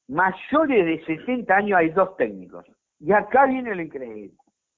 mayores 0.07 0.85
de 0.85 1.03
70 1.05 1.55
años 1.55 1.79
hay 1.79 1.89
dos 1.89 2.15
técnicos. 2.17 2.65
Y 2.99 3.11
acá 3.13 3.47
viene 3.47 3.73
lo 3.73 3.81
increíble. 3.81 4.37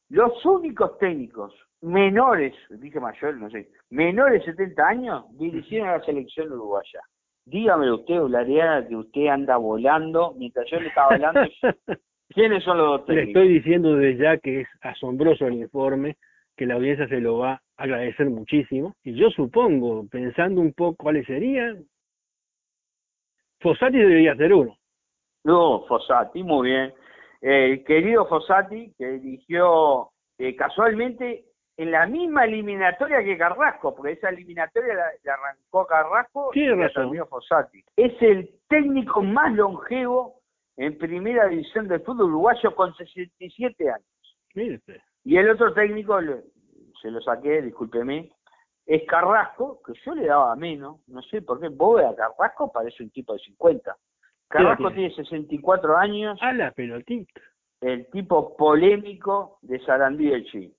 Los 0.09 0.45
únicos 0.45 0.97
técnicos 0.97 1.53
menores, 1.81 2.53
dije 2.69 2.99
mayores, 2.99 3.37
no 3.37 3.49
sé, 3.49 3.69
menores 3.89 4.45
de 4.45 4.53
70 4.53 4.87
años, 4.87 5.25
dirigieron 5.31 5.89
a 5.89 5.97
la 5.97 6.05
selección 6.05 6.53
uruguaya. 6.53 7.01
Dígame 7.45 7.91
usted, 7.91 8.21
Ulariana, 8.21 8.87
que 8.87 8.95
usted 8.95 9.27
anda 9.27 9.57
volando, 9.57 10.33
mientras 10.37 10.69
yo 10.71 10.79
le 10.79 10.87
estaba 10.87 11.13
hablando, 11.13 11.41
¿quiénes 12.29 12.63
son 12.63 12.77
los 12.77 12.87
dos 12.87 13.05
técnicos? 13.05 13.25
Le 13.25 13.31
estoy 13.31 13.47
diciendo 13.53 13.95
desde 13.95 14.23
ya 14.23 14.37
que 14.37 14.61
es 14.61 14.67
asombroso 14.81 15.47
el 15.47 15.55
informe, 15.55 16.17
que 16.55 16.65
la 16.65 16.75
audiencia 16.75 17.07
se 17.07 17.19
lo 17.19 17.39
va 17.39 17.53
a 17.53 17.61
agradecer 17.77 18.29
muchísimo. 18.29 18.95
Y 19.03 19.13
yo 19.15 19.29
supongo, 19.29 20.07
pensando 20.09 20.61
un 20.61 20.73
poco 20.73 20.95
cuáles 20.95 21.25
serían, 21.25 21.85
Fossati 23.59 23.97
debería 23.97 24.35
ser 24.35 24.53
uno. 24.53 24.77
No, 25.43 25.85
Fossati, 25.87 26.43
muy 26.43 26.69
bien. 26.69 26.93
El 27.41 27.83
querido 27.83 28.27
Fossati, 28.27 28.93
que 28.97 29.19
dirigió 29.19 30.09
eh, 30.37 30.55
casualmente 30.55 31.45
en 31.77 31.91
la 31.91 32.05
misma 32.05 32.45
eliminatoria 32.45 33.23
que 33.23 33.37
Carrasco, 33.37 33.95
porque 33.95 34.13
esa 34.13 34.29
eliminatoria 34.29 34.93
la, 34.93 35.33
arrancó 35.33 35.85
Carrasco 35.85 36.51
y 36.53 36.65
la 36.65 36.89
terminó 36.89 37.25
Fossati. 37.25 37.83
Es 37.97 38.13
el 38.21 38.49
técnico 38.67 39.21
más 39.21 39.53
longevo 39.53 40.41
en 40.77 40.97
primera 40.97 41.47
división 41.47 41.87
del 41.87 42.01
fútbol 42.01 42.29
uruguayo 42.29 42.75
con 42.75 42.93
67 42.95 43.89
años. 43.89 44.37
Mire 44.53 44.81
Y 45.23 45.37
el 45.37 45.49
otro 45.49 45.73
técnico, 45.73 46.19
se 47.01 47.11
lo 47.11 47.21
saqué, 47.21 47.61
discúlpeme, 47.61 48.31
es 48.85 49.03
Carrasco, 49.07 49.81
que 49.85 49.93
yo 50.05 50.13
le 50.13 50.27
daba 50.27 50.55
menos, 50.55 50.99
no 51.07 51.21
sé 51.23 51.41
por 51.41 51.59
qué, 51.59 51.69
vos 51.69 52.01
a 52.03 52.15
Carrasco 52.15 52.71
parece 52.71 53.03
un 53.03 53.09
tipo 53.09 53.33
de 53.33 53.39
50. 53.39 53.95
Carrasco 54.47 54.91
tiene 54.91 55.13
64 55.13 55.97
años. 55.97 56.37
A 56.41 56.53
la 56.53 56.71
pelotita. 56.71 57.41
El 57.81 58.09
tipo 58.11 58.55
polémico 58.55 59.57
de 59.61 59.79
Sarandí 59.79 60.27
del 60.27 60.49
Sí. 60.51 60.73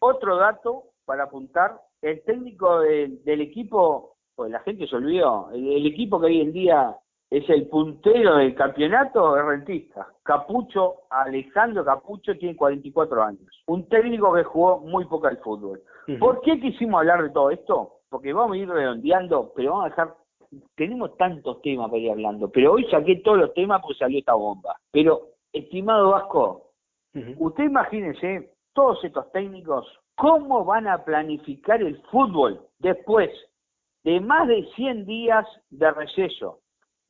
Otro 0.00 0.36
dato 0.36 0.92
para 1.04 1.24
apuntar, 1.24 1.80
el 2.00 2.22
técnico 2.22 2.80
del 2.80 3.40
equipo, 3.40 4.16
pues 4.34 4.50
la 4.50 4.60
gente 4.60 4.86
se 4.86 4.96
olvidó, 4.96 5.50
el, 5.52 5.86
equipo 5.86 6.20
que 6.20 6.26
hoy 6.26 6.40
en 6.40 6.52
día 6.52 6.96
es 7.32 7.48
el 7.48 7.66
puntero 7.66 8.36
del 8.36 8.54
campeonato 8.54 9.38
es 9.38 9.44
rentista. 9.44 10.06
Capucho, 10.22 10.96
Alejandro 11.08 11.82
Capucho 11.82 12.36
tiene 12.36 12.54
44 12.54 13.22
años. 13.22 13.62
Un 13.66 13.88
técnico 13.88 14.34
que 14.34 14.44
jugó 14.44 14.80
muy 14.80 15.06
poco 15.06 15.28
al 15.28 15.38
fútbol. 15.38 15.80
¿Por 16.20 16.42
qué 16.42 16.60
quisimos 16.60 17.00
hablar 17.00 17.22
de 17.22 17.30
todo 17.30 17.50
esto? 17.50 18.00
Porque 18.10 18.34
vamos 18.34 18.52
a 18.52 18.58
ir 18.58 18.68
redondeando, 18.68 19.50
pero 19.56 19.70
vamos 19.70 19.86
a 19.86 19.88
dejar 19.88 20.14
tenemos 20.74 21.16
tantos 21.16 21.62
temas 21.62 21.88
para 21.88 22.02
ir 22.02 22.10
hablando, 22.10 22.50
pero 22.50 22.72
hoy 22.72 22.84
saqué 22.90 23.22
todos 23.24 23.38
los 23.38 23.54
temas 23.54 23.80
porque 23.80 23.98
salió 23.98 24.18
esta 24.18 24.34
bomba. 24.34 24.76
Pero, 24.90 25.28
estimado 25.50 26.10
Vasco, 26.10 26.72
usted 27.38 27.64
imagínese 27.64 28.52
todos 28.74 29.02
estos 29.02 29.32
técnicos 29.32 29.86
¿Cómo 30.14 30.66
van 30.66 30.86
a 30.86 31.04
planificar 31.04 31.82
el 31.82 31.96
fútbol 32.10 32.60
después 32.78 33.30
de 34.04 34.20
más 34.20 34.46
de 34.46 34.68
100 34.76 35.06
días 35.06 35.46
de 35.70 35.90
receso, 35.90 36.58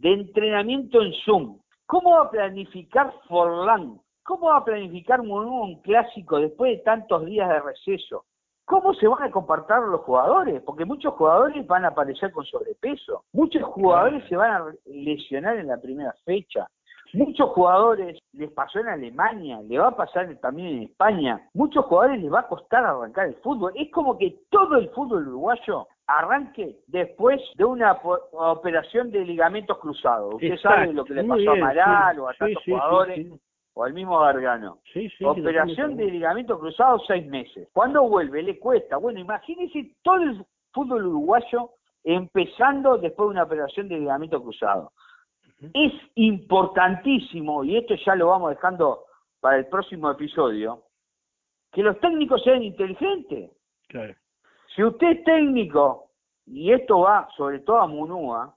de 0.02 0.12
entrenamiento 0.12 1.00
en 1.00 1.12
Zoom? 1.24 1.58
¿Cómo 1.86 2.10
va 2.10 2.22
a 2.22 2.30
planificar 2.30 3.14
Forlán? 3.28 4.00
¿Cómo 4.24 4.48
va 4.48 4.58
a 4.58 4.64
planificar 4.64 5.20
un 5.20 5.80
clásico 5.80 6.40
después 6.40 6.72
de 6.72 6.84
tantos 6.84 7.24
días 7.24 7.48
de 7.48 7.60
receso? 7.60 8.24
¿Cómo 8.64 8.94
se 8.94 9.06
van 9.06 9.22
a 9.22 9.30
comportar 9.30 9.80
los 9.82 10.00
jugadores? 10.00 10.60
Porque 10.62 10.84
muchos 10.84 11.14
jugadores 11.14 11.64
van 11.68 11.84
a 11.84 11.88
aparecer 11.88 12.32
con 12.32 12.44
sobrepeso, 12.44 13.24
muchos 13.32 13.62
jugadores 13.62 14.24
se 14.28 14.36
van 14.36 14.50
a 14.50 14.74
lesionar 14.86 15.56
en 15.56 15.68
la 15.68 15.80
primera 15.80 16.14
fecha, 16.24 16.66
muchos 17.12 17.50
jugadores 17.50 18.18
les 18.32 18.50
pasó 18.50 18.80
en 18.80 18.88
Alemania, 18.88 19.60
le 19.62 19.78
va 19.78 19.88
a 19.88 19.96
pasar 19.96 20.34
también 20.40 20.68
en 20.68 20.82
España, 20.84 21.48
muchos 21.54 21.84
jugadores 21.84 22.20
les 22.22 22.32
va 22.32 22.40
a 22.40 22.48
costar 22.48 22.84
arrancar 22.84 23.26
el 23.26 23.36
fútbol. 23.36 23.72
Es 23.76 23.90
como 23.90 24.16
que 24.18 24.36
todo 24.50 24.76
el 24.76 24.88
fútbol 24.90 25.28
uruguayo 25.28 25.86
arranque 26.06 26.76
después 26.86 27.40
de 27.56 27.64
una 27.64 27.92
operación 28.02 29.10
de 29.10 29.24
ligamentos 29.24 29.78
cruzados. 29.78 30.34
Usted 30.34 30.56
sabe 30.58 30.92
lo 30.92 31.04
que 31.04 31.14
le 31.14 31.24
pasó 31.24 31.50
a 31.50 31.54
Amaral 31.54 32.20
o 32.20 32.28
a 32.28 32.34
tantos 32.34 32.64
jugadores 32.64 33.26
o 33.74 33.84
al 33.84 33.94
mismo 33.94 34.18
Gargano. 34.18 34.78
Operación 35.24 35.96
de 35.96 36.06
ligamento 36.06 36.58
cruzado 36.58 36.98
seis 37.06 37.26
meses. 37.26 37.68
Cuando 37.72 38.02
vuelve 38.02 38.42
le 38.42 38.58
cuesta. 38.58 38.96
Bueno, 38.96 39.20
imagínese 39.20 39.94
todo 40.02 40.16
el 40.16 40.44
fútbol 40.72 41.06
uruguayo 41.06 41.70
empezando 42.04 42.98
después 42.98 43.28
de 43.28 43.30
una 43.30 43.44
operación 43.44 43.88
de 43.88 43.98
ligamento 43.98 44.42
cruzado. 44.42 44.92
Es 45.74 45.92
importantísimo, 46.16 47.62
y 47.62 47.76
esto 47.76 47.94
ya 48.04 48.16
lo 48.16 48.28
vamos 48.28 48.50
dejando 48.50 49.04
para 49.40 49.58
el 49.58 49.66
próximo 49.66 50.10
episodio, 50.10 50.82
que 51.72 51.82
los 51.82 51.98
técnicos 52.00 52.42
sean 52.42 52.64
inteligentes. 52.64 53.50
Si 54.74 54.82
usted 54.82 55.08
es 55.08 55.24
técnico, 55.24 56.10
y 56.46 56.72
esto 56.72 57.00
va 57.00 57.28
sobre 57.36 57.60
todo 57.60 57.78
a 57.78 57.86
Munúa, 57.86 58.54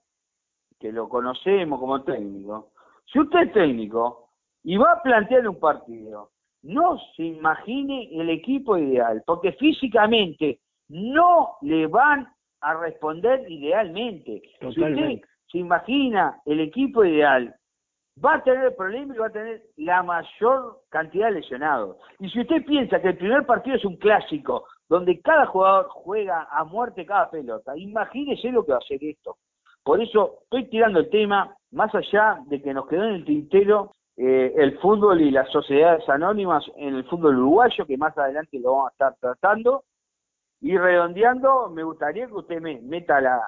que 0.79 0.91
lo 0.91 1.09
conocemos 1.09 1.79
como 1.79 2.03
técnico, 2.03 2.71
si 3.05 3.19
usted 3.19 3.39
es 3.39 3.53
técnico, 3.53 4.29
y 4.63 4.77
va 4.77 4.93
a 4.93 5.01
plantear 5.01 5.47
un 5.47 5.59
partido. 5.59 6.31
No 6.63 6.97
se 7.15 7.23
imagine 7.23 8.09
el 8.11 8.29
equipo 8.31 8.77
ideal, 8.77 9.23
porque 9.27 9.51
físicamente 9.53 10.59
no 10.89 11.57
le 11.61 11.85
van 11.85 12.27
a 12.61 12.73
responder 12.73 13.45
idealmente. 13.49 14.41
Si 14.59 14.65
usted 14.65 15.21
se 15.51 15.57
imagina 15.59 16.41
el 16.45 16.59
equipo 16.61 17.05
ideal, 17.05 17.55
va 18.23 18.35
a 18.35 18.43
tener 18.43 18.75
problemas 18.75 19.15
y 19.15 19.19
va 19.19 19.27
a 19.27 19.31
tener 19.31 19.61
la 19.77 20.01
mayor 20.01 20.81
cantidad 20.89 21.27
de 21.27 21.41
lesionados. 21.41 21.97
Y 22.19 22.29
si 22.29 22.41
usted 22.41 22.65
piensa 22.65 22.99
que 22.99 23.09
el 23.09 23.17
primer 23.17 23.45
partido 23.45 23.75
es 23.75 23.85
un 23.85 23.97
clásico, 23.97 24.65
donde 24.89 25.19
cada 25.21 25.45
jugador 25.47 25.87
juega 25.89 26.47
a 26.51 26.63
muerte 26.63 27.05
cada 27.05 27.29
pelota, 27.29 27.77
imagínese 27.77 28.51
lo 28.51 28.65
que 28.65 28.71
va 28.71 28.77
a 28.77 28.81
hacer 28.81 29.03
esto. 29.03 29.37
Por 29.83 30.01
eso 30.01 30.39
estoy 30.43 30.65
tirando 30.65 30.99
el 30.99 31.09
tema, 31.09 31.55
más 31.71 31.93
allá 31.93 32.39
de 32.47 32.61
que 32.61 32.73
nos 32.73 32.87
quedó 32.87 33.03
en 33.03 33.15
el 33.15 33.25
tintero 33.25 33.91
eh, 34.17 34.53
el 34.55 34.79
fútbol 34.79 35.21
y 35.21 35.29
las 35.29 35.49
sociedades 35.51 36.07
anónimas 36.07 36.63
en 36.77 36.95
el 36.95 37.03
fútbol 37.05 37.37
uruguayo, 37.37 37.85
que 37.85 37.97
más 37.97 38.17
adelante 38.17 38.59
lo 38.59 38.71
vamos 38.71 38.87
a 38.87 38.91
estar 38.91 39.15
tratando. 39.19 39.83
Y 40.61 40.77
redondeando, 40.77 41.69
me 41.69 41.83
gustaría 41.83 42.25
que 42.27 42.33
usted 42.33 42.61
me 42.61 42.81
meta 42.81 43.19
la, 43.21 43.41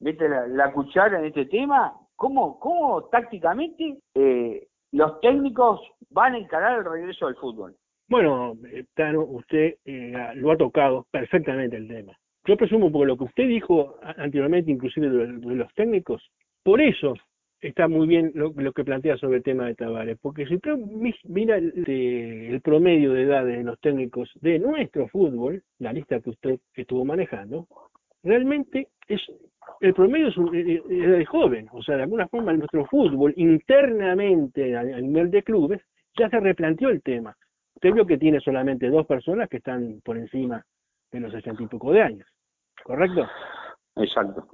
meta 0.00 0.24
la, 0.46 0.72
cuchara 0.72 1.18
en 1.18 1.26
este 1.26 1.46
tema. 1.46 1.92
¿Cómo, 2.16 2.58
cómo 2.60 3.04
tácticamente 3.10 3.98
eh, 4.14 4.68
los 4.92 5.20
técnicos 5.20 5.80
van 6.10 6.34
a 6.34 6.38
encarar 6.38 6.78
el 6.78 6.84
regreso 6.84 7.26
del 7.26 7.36
fútbol? 7.36 7.76
Bueno, 8.08 8.56
eh, 8.70 8.84
Tano, 8.94 9.22
usted 9.22 9.76
lo 10.34 10.52
ha 10.52 10.56
tocado 10.56 11.06
perfectamente 11.10 11.76
el 11.76 11.88
tema. 11.88 12.12
Yo 12.46 12.56
presumo, 12.56 12.92
porque 12.92 13.06
lo 13.06 13.16
que 13.16 13.24
usted 13.24 13.48
dijo 13.48 13.96
anteriormente, 14.02 14.70
inclusive 14.70 15.08
de 15.08 15.54
los 15.54 15.72
técnicos, 15.74 16.22
por 16.62 16.80
eso 16.80 17.14
está 17.68 17.88
muy 17.88 18.06
bien 18.06 18.32
lo, 18.34 18.52
que 18.72 18.84
plantea 18.84 19.16
sobre 19.16 19.38
el 19.38 19.42
tema 19.42 19.66
de 19.66 19.74
Tavares, 19.74 20.18
porque 20.20 20.46
si 20.46 20.56
usted 20.56 20.76
mira 21.24 21.56
el, 21.56 22.60
promedio 22.62 23.12
de 23.12 23.22
edad 23.22 23.44
de 23.46 23.62
los 23.62 23.80
técnicos 23.80 24.30
de 24.40 24.58
nuestro 24.58 25.08
fútbol, 25.08 25.62
la 25.78 25.92
lista 25.92 26.20
que 26.20 26.30
usted 26.30 26.58
estuvo 26.74 27.04
manejando, 27.04 27.66
realmente 28.22 28.88
es 29.08 29.20
el 29.80 29.94
promedio 29.94 30.28
es, 30.28 30.34
de 30.88 31.24
joven, 31.24 31.68
o 31.72 31.82
sea, 31.82 31.96
de 31.96 32.02
alguna 32.02 32.28
forma 32.28 32.52
nuestro 32.52 32.84
fútbol 32.86 33.32
internamente 33.36 34.76
a, 34.76 34.82
nivel 34.82 35.30
de 35.30 35.42
clubes 35.42 35.80
ya 36.18 36.28
se 36.28 36.38
replanteó 36.40 36.90
el 36.90 37.02
tema. 37.02 37.34
Usted 37.76 37.92
vio 37.92 38.06
que 38.06 38.18
tiene 38.18 38.40
solamente 38.40 38.88
dos 38.88 39.06
personas 39.06 39.48
que 39.48 39.58
están 39.58 40.00
por 40.04 40.16
encima 40.16 40.64
de 41.12 41.20
los 41.20 41.32
sesenta 41.32 41.62
y 41.62 41.66
poco 41.66 41.92
de 41.92 42.02
años, 42.02 42.28
¿correcto? 42.82 43.26
Exacto. 43.96 44.46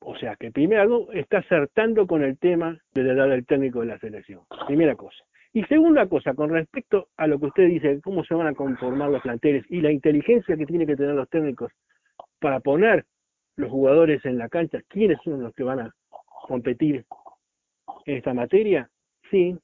O 0.00 0.16
sea 0.16 0.36
que 0.36 0.52
primero 0.52 1.10
está 1.12 1.38
acertando 1.38 2.06
con 2.06 2.22
el 2.22 2.38
tema 2.38 2.78
de 2.94 3.02
la 3.02 3.12
edad 3.12 3.28
del 3.28 3.46
técnico 3.46 3.80
de 3.80 3.86
la 3.86 3.98
selección. 3.98 4.42
Primera 4.66 4.94
cosa. 4.94 5.24
Y 5.52 5.64
segunda 5.64 6.06
cosa, 6.06 6.34
con 6.34 6.50
respecto 6.50 7.08
a 7.16 7.26
lo 7.26 7.38
que 7.38 7.46
usted 7.46 7.66
dice, 7.66 8.00
cómo 8.02 8.24
se 8.24 8.34
van 8.34 8.46
a 8.46 8.54
conformar 8.54 9.10
los 9.10 9.22
planteles 9.22 9.64
y 9.70 9.80
la 9.80 9.90
inteligencia 9.90 10.56
que 10.56 10.66
tienen 10.66 10.86
que 10.86 10.96
tener 10.96 11.14
los 11.14 11.28
técnicos 11.30 11.72
para 12.38 12.60
poner 12.60 13.06
los 13.56 13.70
jugadores 13.70 14.24
en 14.26 14.38
la 14.38 14.48
cancha, 14.48 14.80
quiénes 14.88 15.18
son 15.24 15.42
los 15.42 15.54
que 15.54 15.64
van 15.64 15.80
a 15.80 15.94
competir 16.46 17.06
en 18.04 18.16
esta 18.16 18.34
materia, 18.34 18.90
sí, 19.30 19.56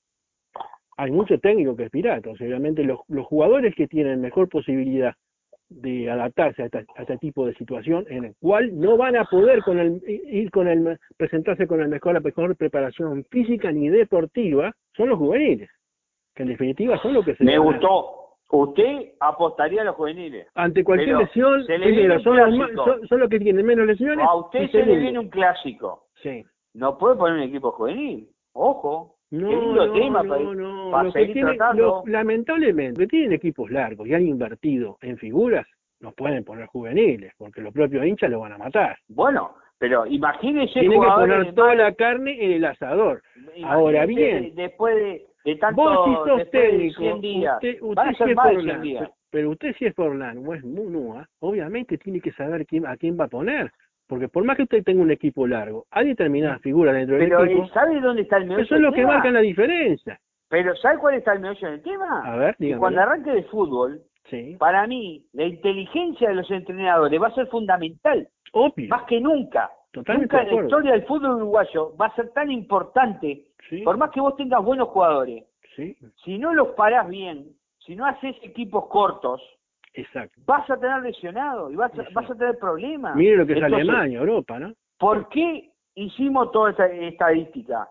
hay 0.96 1.11
mucho 1.11 1.38
técnico 1.38 1.76
que 1.76 1.85
es 1.85 1.90
pirata. 1.90 2.31
obviamente 2.31 2.85
los, 2.85 3.00
los 3.09 3.26
jugadores 3.26 3.74
que 3.74 3.87
tienen 3.87 4.20
mejor 4.20 4.48
posibilidad 4.48 5.14
de 5.68 6.11
adaptarse 6.11 6.62
a, 6.62 6.66
este 7.00 7.18
tipo 7.18 7.46
de 7.46 7.55
situación 7.55 8.05
en 8.09 8.24
el 8.26 8.35
cual 8.40 8.78
no 8.78 8.96
van 8.96 9.16
a 9.16 9.24
poder 9.24 9.62
con 9.62 9.78
el, 9.78 10.02
ir 10.07 10.50
con 10.50 10.68
el 10.68 10.98
presentarse 11.16 11.66
con 11.66 11.81
el 11.81 11.88
mejor, 11.88 12.14
la 12.14 12.20
mejor 12.20 12.55
preparación 12.57 13.24
física 13.31 13.72
ni 13.72 13.88
deportiva 13.88 14.72
son 14.94 15.09
los 15.09 15.18
juveniles 15.18 15.70
que 16.35 16.42
en 16.42 16.48
definitiva 16.50 17.00
son 17.02 17.14
los 17.14 17.24
que 17.24 17.35
se 17.35 17.44
me 17.44 17.59
gustó. 17.59 18.18
Usted 18.50 19.14
apostaría 19.20 19.81
a 19.81 19.85
los 19.85 19.96
juveniles. 19.96 20.46
Ante 20.55 20.85
cualquier 20.85 21.16
lesión 21.16 21.64
son, 22.22 22.37
los, 23.20 23.31
que 23.31 23.40
tienen 23.40 23.64
menos 23.64 23.87
lesiones 23.87 24.26
a 24.28 24.35
usted 24.35 24.70
se 24.70 24.85
le 24.85 24.96
viene 24.96 25.18
un 25.18 25.31
clásico. 25.31 26.09
Sí. 26.22 26.44
No 26.74 26.98
puede 26.98 27.16
poner 27.16 27.38
un 27.38 27.44
equipo 27.44 27.72
juvenil. 27.72 28.28
Ojo 28.52 29.16
no, 29.33 29.51
no, 29.51 30.55
no, 30.55 30.55
no. 30.55 32.03
lamentablemente, 32.07 33.01
que 33.01 33.07
tienen 33.07 33.33
equipos 33.33 33.71
largos 33.71 34.07
y 34.07 34.12
han 34.12 34.27
invertido 34.27 34.99
en 35.01 35.16
figuras, 35.16 35.66
no 36.01 36.12
pueden 36.12 36.45
poner 36.45 36.66
juveniles, 36.66 37.33
porque 37.38 37.62
los 37.62 37.73
propios 37.73 38.05
hinchas 38.05 38.31
lo 38.31 38.40
van 38.40 38.53
a 38.53 38.59
matar. 38.59 38.99
Bueno, 39.09 39.55
pero 39.79 40.05
imagínese 40.07 40.81
Tienen 40.81 41.01
que 41.01 41.09
poner 41.09 41.55
toda 41.55 41.75
la 41.75 41.95
carne 41.95 42.45
en 42.45 42.53
el 42.53 42.64
asador. 42.66 43.23
Ahora 43.64 44.05
bien, 44.05 44.55
después 44.55 44.97
de, 44.97 45.27
de 45.47 45.57
tanto, 45.57 45.81
vos 45.81 46.05
si 46.05 46.31
sos 46.31 46.51
técnico, 46.51 47.03
usted, 47.03 47.79
usted 47.81 48.12
si 48.18 49.01
es 49.01 49.09
pero 49.31 49.49
usted 49.49 49.75
si 49.79 49.87
es 49.87 49.95
Forlán 49.95 50.47
o 50.47 50.53
es 50.53 50.62
Munua, 50.62 51.27
obviamente 51.40 51.97
tiene 51.97 52.21
que 52.21 52.33
saber 52.33 52.66
quién, 52.66 52.87
a 52.87 52.99
quién 52.99 53.18
va 53.18 53.25
a 53.25 53.29
poner. 53.29 53.73
Porque 54.12 54.29
por 54.29 54.44
más 54.44 54.59
que 54.59 54.64
usted 54.64 54.85
tenga 54.85 55.01
un 55.01 55.11
equipo 55.11 55.46
largo, 55.46 55.87
hay 55.90 56.09
determinadas 56.09 56.61
figuras 56.61 56.94
dentro 56.94 57.16
del 57.16 57.33
equipo. 57.33 57.40
Pero 57.40 57.66
¿sabe 57.68 57.98
dónde 57.98 58.20
está 58.20 58.37
el 58.37 58.44
meollo? 58.44 58.62
Eso 58.62 58.75
es 58.75 58.81
lo 58.83 58.92
que 58.92 59.07
marca 59.07 59.31
la 59.31 59.40
diferencia. 59.40 60.20
Pero 60.51 60.77
¿sabe 60.77 60.98
cuál 60.98 61.14
está 61.14 61.33
el 61.33 61.40
meollo 61.40 61.70
del 61.70 61.83
tema? 61.83 62.20
A 62.22 62.37
ver, 62.37 62.55
dígame. 62.59 62.79
Cuando 62.79 63.01
arranque 63.01 63.31
de 63.31 63.44
fútbol, 63.44 64.03
sí. 64.29 64.55
para 64.59 64.87
mí, 64.87 65.25
la 65.33 65.44
inteligencia 65.44 66.29
de 66.29 66.35
los 66.35 66.51
entrenadores 66.51 67.22
va 67.22 67.29
a 67.29 67.35
ser 67.35 67.46
fundamental. 67.46 68.29
Obvio. 68.53 68.87
Más 68.90 69.05
que 69.05 69.18
nunca. 69.18 69.70
Totalmente 69.92 70.37
nunca 70.37 70.46
en 70.46 70.57
la 70.57 70.62
historia 70.62 70.92
del 70.92 71.07
fútbol 71.07 71.37
uruguayo 71.37 71.96
va 71.96 72.09
a 72.09 72.14
ser 72.14 72.29
tan 72.35 72.51
importante, 72.51 73.46
por 73.83 73.96
más 73.96 74.11
que 74.11 74.20
vos 74.20 74.37
tengas 74.37 74.62
buenos 74.62 74.88
jugadores. 74.88 75.44
Sí. 75.75 75.96
Si 76.22 76.37
no 76.37 76.53
los 76.53 76.68
parás 76.72 77.09
bien, 77.09 77.46
si 77.79 77.96
no 77.96 78.05
haces 78.05 78.37
equipos 78.42 78.88
cortos, 78.88 79.40
Exacto. 79.94 80.40
Vas 80.46 80.68
a 80.70 80.78
tener 80.78 81.02
lesionado 81.02 81.70
y 81.70 81.76
vas, 81.76 81.92
a, 81.98 82.05
vas 82.12 82.31
a 82.31 82.35
tener 82.35 82.59
problemas. 82.59 83.14
Mire 83.14 83.37
lo 83.37 83.46
que 83.46 83.55
es 83.55 83.62
Alemania, 83.62 84.18
Europa, 84.18 84.59
¿no? 84.59 84.72
¿Por 84.98 85.28
qué 85.28 85.70
hicimos 85.94 86.50
toda 86.52 86.70
esta 86.70 86.87
estadística? 86.87 87.88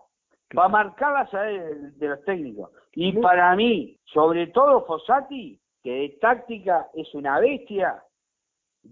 Para 0.52 0.68
marcar 0.68 1.12
las 1.12 1.30
de, 1.30 1.90
de 1.92 2.08
los 2.08 2.24
técnicos. 2.24 2.70
Y 2.94 3.12
para 3.12 3.54
mí, 3.56 3.96
sobre 4.04 4.48
todo 4.48 4.84
Fossati, 4.84 5.58
que 5.82 5.90
de 5.90 6.08
táctica 6.20 6.88
es 6.94 7.14
una 7.14 7.40
bestia, 7.40 8.02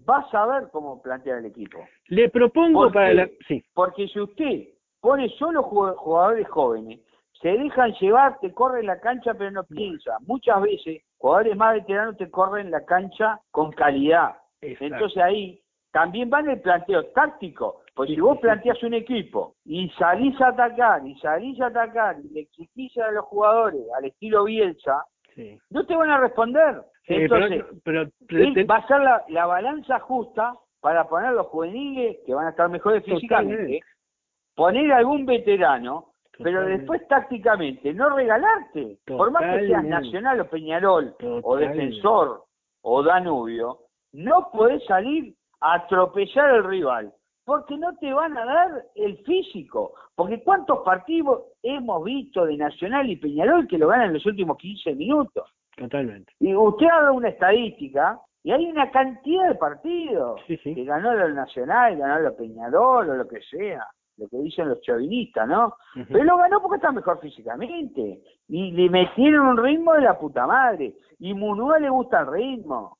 va 0.09 0.19
a 0.19 0.31
saber 0.31 0.69
cómo 0.71 1.01
plantear 1.01 1.39
el 1.39 1.45
equipo. 1.45 1.85
Le 2.07 2.29
propongo 2.29 2.91
para 2.91 3.13
la... 3.13 3.29
Sí. 3.47 3.63
Porque 3.73 4.07
si 4.07 4.19
usted 4.19 4.69
pone 4.99 5.29
solo 5.37 5.63
jugadores 5.63 6.47
jóvenes, 6.49 6.99
se 7.41 7.49
dejan 7.49 7.93
llevar, 7.93 8.39
te 8.39 8.53
corren 8.53 8.85
la 8.85 8.99
cancha 8.99 9.33
pero 9.33 9.51
no 9.51 9.63
piensa. 9.63 10.17
Muchas 10.21 10.61
veces 10.61 11.03
jugadores 11.21 11.55
más 11.55 11.75
veteranos 11.75 12.17
te 12.17 12.29
corren 12.29 12.71
la 12.71 12.83
cancha 12.83 13.39
con 13.51 13.71
calidad. 13.71 14.35
Entonces 14.61 15.21
ahí 15.21 15.61
también 15.91 16.29
va 16.33 16.39
en 16.39 16.49
el 16.49 16.61
planteo 16.61 17.05
táctico. 17.13 17.81
Pues 17.93 18.09
si 18.09 18.19
vos 18.19 18.39
planteas 18.39 18.81
un 18.83 18.93
equipo 18.93 19.55
y 19.65 19.89
salís 19.99 20.39
a 20.41 20.47
atacar 20.47 21.05
y 21.05 21.15
salís 21.19 21.59
a 21.61 21.67
atacar 21.67 22.17
y 22.23 22.29
le 22.33 22.41
exigís 22.41 22.97
a 22.97 23.11
los 23.11 23.25
jugadores 23.25 23.81
al 23.97 24.05
estilo 24.05 24.45
Bielsa, 24.45 25.05
no 25.69 25.85
te 25.85 25.95
van 25.95 26.09
a 26.09 26.17
responder. 26.19 26.81
Entonces, 27.05 27.65
pero, 27.83 28.05
va 28.67 28.77
a 28.77 28.87
ser 28.87 29.01
la, 29.29 29.45
balanza 29.45 29.99
justa 29.99 30.55
para 30.79 31.07
poner 31.07 31.33
los 31.33 31.47
juveniles 31.47 32.17
que 32.25 32.33
van 32.33 32.47
a 32.47 32.51
estar 32.51 32.69
mejores 32.69 33.03
físicamente, 33.03 33.81
poner 34.55 34.91
algún 34.93 35.25
veterano, 35.25 36.10
pero 36.43 36.65
después 36.65 37.07
tácticamente 37.07 37.93
no 37.93 38.09
regalarte, 38.09 38.97
por 39.05 39.31
más 39.31 39.43
que 39.43 39.67
seas 39.67 39.83
Nacional 39.83 40.41
o 40.41 40.49
Peñarol 40.49 41.15
o 41.43 41.55
Defensor 41.55 42.43
o 42.81 43.03
Danubio, 43.03 43.79
no 44.13 44.49
podés 44.51 44.83
salir 44.85 45.33
a 45.61 45.75
atropellar 45.75 46.49
al 46.49 46.63
rival 46.63 47.13
porque 47.45 47.77
no 47.77 47.95
te 47.97 48.13
van 48.13 48.37
a 48.37 48.45
dar 48.45 48.85
el 48.95 49.17
físico. 49.25 49.93
Porque 50.15 50.41
¿cuántos 50.43 50.79
partidos 50.85 51.43
hemos 51.63 52.03
visto 52.03 52.45
de 52.45 52.57
Nacional 52.57 53.09
y 53.09 53.15
Peñarol 53.15 53.67
que 53.67 53.77
lo 53.77 53.87
ganan 53.87 54.07
en 54.07 54.13
los 54.13 54.25
últimos 54.25 54.57
15 54.57 54.95
minutos? 54.95 55.49
Totalmente. 55.75 56.31
Y 56.39 56.55
usted 56.55 56.87
haga 56.87 57.11
una 57.11 57.29
estadística 57.29 58.19
y 58.43 58.51
hay 58.51 58.65
una 58.65 58.89
cantidad 58.91 59.49
de 59.49 59.55
partidos 59.55 60.41
que 60.45 60.83
ganó 60.83 61.11
el 61.11 61.35
Nacional, 61.35 61.97
ganó 61.97 62.27
el 62.27 62.35
Peñarol 62.35 63.09
o 63.09 63.15
lo 63.15 63.27
que 63.27 63.41
sea, 63.41 63.85
lo 64.17 64.27
que 64.27 64.37
dicen 64.37 64.69
los 64.69 64.81
chavinistas, 64.81 65.47
¿no? 65.47 65.75
Pero 66.07 66.23
lo 66.23 66.37
ganó 66.37 66.61
porque 66.61 66.77
está 66.77 66.91
mejor 66.91 67.19
físicamente. 67.19 68.21
Y 68.47 68.71
le 68.71 68.89
metieron 68.89 69.47
un 69.47 69.57
ritmo 69.57 69.93
de 69.93 70.01
la 70.01 70.19
puta 70.19 70.45
madre. 70.45 70.95
Y 71.19 71.33
Munúa 71.33 71.79
le 71.79 71.89
gusta 71.89 72.19
el 72.21 72.27
ritmo. 72.27 72.97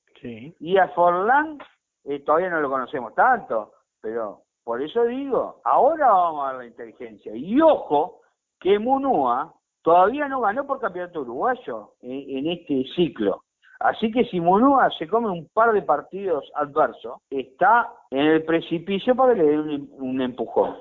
Y 0.60 0.78
a 0.78 0.88
Forlán 0.90 1.58
eh, 2.06 2.20
todavía 2.20 2.50
no 2.50 2.62
lo 2.62 2.70
conocemos 2.70 3.14
tanto 3.16 3.72
pero 4.02 4.42
por 4.64 4.82
eso 4.82 5.06
digo, 5.06 5.62
ahora 5.64 6.08
vamos 6.10 6.48
a 6.48 6.52
ver 6.54 6.62
la 6.62 6.68
inteligencia. 6.68 7.36
Y 7.36 7.62
ojo, 7.62 8.22
que 8.60 8.80
Munúa 8.80 9.54
todavía 9.82 10.28
no 10.28 10.42
ganó 10.42 10.66
por 10.66 10.80
campeonato 10.80 11.22
uruguayo 11.22 11.94
en, 12.02 12.48
este 12.48 12.84
ciclo. 12.96 13.44
Así 13.80 14.12
que 14.12 14.26
si 14.26 14.40
Munúa 14.40 14.90
se 14.98 15.08
come 15.08 15.30
un 15.30 15.48
par 15.54 15.72
de 15.74 15.82
partidos 15.82 16.52
adversos, 16.56 17.20
está 17.30 17.92
en 18.12 18.20
el 18.20 18.44
precipicio 18.44 19.16
para 19.16 19.34
que 19.34 19.42
le 19.42 19.50
dé 19.50 19.60
un, 19.60 19.90
un 19.98 20.22
empujón. 20.22 20.76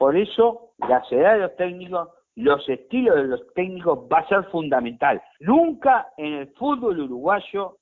Por 0.00 0.16
eso, 0.16 0.72
la 0.78 1.04
edad 1.12 1.34
de 1.34 1.40
los 1.42 1.56
técnicos, 1.56 2.08
los 2.34 2.68
estilos 2.68 3.16
de 3.16 3.24
los 3.24 3.54
técnicos 3.54 4.08
va 4.12 4.18
a 4.20 4.28
ser 4.28 4.44
fundamental. 4.46 5.22
Nunca 5.38 6.08
en 6.16 6.32
el 6.32 6.48
fútbol 6.54 6.98
uruguayo 7.00 7.76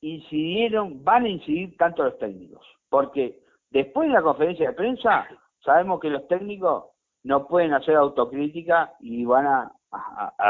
incidieron, 0.00 1.04
van 1.04 1.24
a 1.24 1.28
incidir 1.28 1.76
tanto 1.76 2.04
los 2.04 2.18
técnicos. 2.18 2.64
Porque 2.88 3.40
Después 3.70 4.08
de 4.08 4.14
la 4.14 4.22
conferencia 4.22 4.68
de 4.68 4.74
prensa, 4.74 5.28
sabemos 5.64 6.00
que 6.00 6.10
los 6.10 6.26
técnicos 6.26 6.86
no 7.22 7.46
pueden 7.46 7.72
hacer 7.72 7.94
autocrítica 7.94 8.92
y 8.98 9.24
van 9.24 9.46
a, 9.46 9.72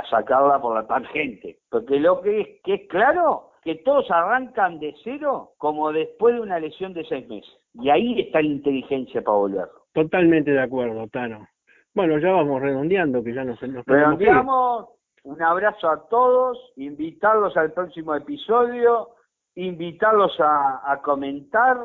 sacarla 0.08 0.60
por 0.60 0.74
la 0.74 0.86
tangente. 0.86 1.58
Porque 1.68 2.00
lo 2.00 2.22
que 2.22 2.40
es, 2.40 2.48
que 2.64 2.74
es 2.74 2.88
claro, 2.88 3.50
que 3.62 3.76
todos 3.76 4.10
arrancan 4.10 4.78
de 4.78 4.94
cero 5.04 5.52
como 5.58 5.92
después 5.92 6.34
de 6.34 6.40
una 6.40 6.58
lesión 6.58 6.94
de 6.94 7.04
seis 7.04 7.28
meses. 7.28 7.50
Y 7.74 7.90
ahí 7.90 8.20
está 8.20 8.40
la 8.40 8.48
inteligencia 8.48 9.22
para 9.22 9.36
volver. 9.36 9.68
Totalmente 9.92 10.50
de 10.50 10.60
acuerdo, 10.60 11.08
Tano. 11.08 11.48
Bueno, 11.94 12.18
ya 12.18 12.30
vamos 12.30 12.62
redondeando, 12.62 13.22
que 13.22 13.34
ya 13.34 13.44
nos, 13.44 13.60
nos 13.62 13.84
Redondeamos, 13.84 14.90
un 15.24 15.42
abrazo 15.42 15.90
a 15.90 16.08
todos, 16.08 16.72
invitarlos 16.76 17.56
al 17.56 17.72
próximo 17.72 18.14
episodio, 18.14 19.10
invitarlos 19.54 20.34
a 20.38 21.00
comentar, 21.02 21.76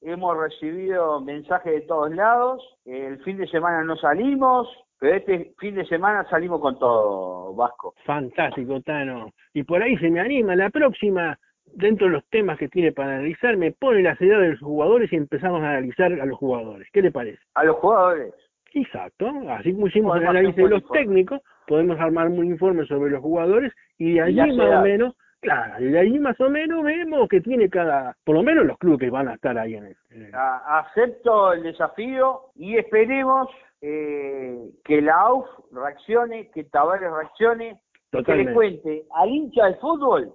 hemos 0.00 0.36
recibido 0.36 1.20
mensajes 1.20 1.72
de 1.72 1.80
todos 1.82 2.10
lados, 2.14 2.62
el 2.84 3.22
fin 3.22 3.36
de 3.36 3.46
semana 3.48 3.82
no 3.84 3.96
salimos, 3.96 4.68
pero 4.98 5.16
este 5.16 5.54
fin 5.58 5.74
de 5.74 5.86
semana 5.86 6.28
salimos 6.28 6.60
con 6.60 6.78
todo, 6.78 7.54
Vasco. 7.54 7.94
Fantástico, 8.04 8.80
Tano. 8.82 9.30
Y 9.52 9.62
por 9.62 9.82
ahí 9.82 9.96
se 9.98 10.10
me 10.10 10.20
anima, 10.20 10.56
la 10.56 10.70
próxima, 10.70 11.38
dentro 11.72 12.06
de 12.06 12.12
los 12.12 12.24
temas 12.30 12.58
que 12.58 12.68
tiene 12.68 12.92
para 12.92 13.16
analizar, 13.16 13.56
me 13.56 13.72
pone 13.72 14.02
la 14.02 14.12
edades 14.12 14.40
de 14.40 14.48
los 14.50 14.60
jugadores 14.60 15.12
y 15.12 15.16
empezamos 15.16 15.62
a 15.62 15.70
analizar 15.70 16.12
a 16.12 16.26
los 16.26 16.38
jugadores. 16.38 16.88
¿Qué 16.92 17.02
le 17.02 17.10
parece? 17.10 17.40
A 17.54 17.64
los 17.64 17.76
jugadores. 17.76 18.34
Exacto, 18.72 19.28
así 19.48 19.72
como 19.72 19.88
hicimos 19.88 20.16
el 20.16 20.26
análisis 20.28 20.56
de 20.56 20.68
los 20.68 20.88
técnicos, 20.90 21.40
podemos 21.66 21.98
armar 21.98 22.28
un 22.28 22.44
informe 22.44 22.86
sobre 22.86 23.10
los 23.10 23.20
jugadores 23.20 23.72
y 23.98 24.14
de 24.14 24.20
allí 24.20 24.56
más 24.56 24.78
o 24.78 24.82
menos 24.82 25.14
Claro, 25.40 25.82
y 25.82 25.90
de 25.90 25.98
ahí 25.98 26.18
más 26.18 26.38
o 26.40 26.50
menos 26.50 26.84
vemos 26.84 27.26
que 27.28 27.40
tiene 27.40 27.70
cada, 27.70 28.14
por 28.24 28.34
lo 28.34 28.42
menos 28.42 28.66
los 28.66 28.76
clubes 28.76 29.00
que 29.00 29.10
van 29.10 29.28
a 29.28 29.34
estar 29.34 29.56
ahí 29.56 29.74
en 29.74 29.86
el. 29.86 30.34
Acepto 30.34 31.54
el 31.54 31.62
desafío 31.62 32.50
y 32.56 32.76
esperemos 32.76 33.48
eh, 33.80 34.70
que 34.84 35.00
la 35.00 35.14
AUF 35.14 35.46
reaccione, 35.72 36.50
que 36.50 36.64
Tavares 36.64 37.10
reaccione, 37.10 37.80
que 38.10 38.34
le 38.34 38.52
cuente 38.52 39.04
al 39.14 39.28
hincha 39.28 39.66
del 39.66 39.76
fútbol 39.76 40.32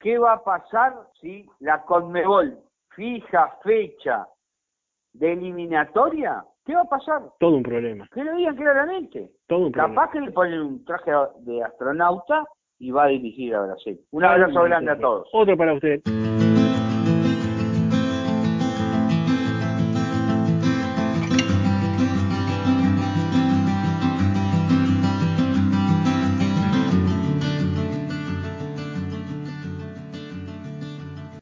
qué 0.00 0.18
va 0.18 0.34
a 0.34 0.44
pasar 0.44 0.94
si 1.20 1.46
la 1.60 1.82
Conmebol 1.84 2.58
fija 2.94 3.56
fecha 3.62 4.26
de 5.14 5.32
eliminatoria. 5.32 6.44
¿Qué 6.64 6.74
va 6.74 6.82
a 6.82 6.88
pasar? 6.88 7.22
Todo 7.40 7.56
un 7.56 7.62
problema. 7.62 8.08
Que 8.12 8.22
lo 8.22 8.36
digan 8.36 8.56
claramente. 8.56 9.30
Todo 9.46 9.66
un 9.66 9.72
problema. 9.72 9.94
Capaz 9.94 10.12
que 10.12 10.20
le 10.20 10.30
ponen 10.30 10.60
un 10.60 10.84
traje 10.84 11.10
de 11.40 11.62
astronauta 11.62 12.44
y 12.78 12.90
va 12.90 13.04
a 13.04 13.08
dirigir 13.08 13.54
a 13.54 13.62
Brasil. 13.62 14.00
Un 14.10 14.24
abrazo 14.24 14.62
grande 14.62 14.92
a 14.92 14.98
todos. 14.98 15.28
Otro 15.32 15.56
para 15.56 15.74
usted. 15.74 16.00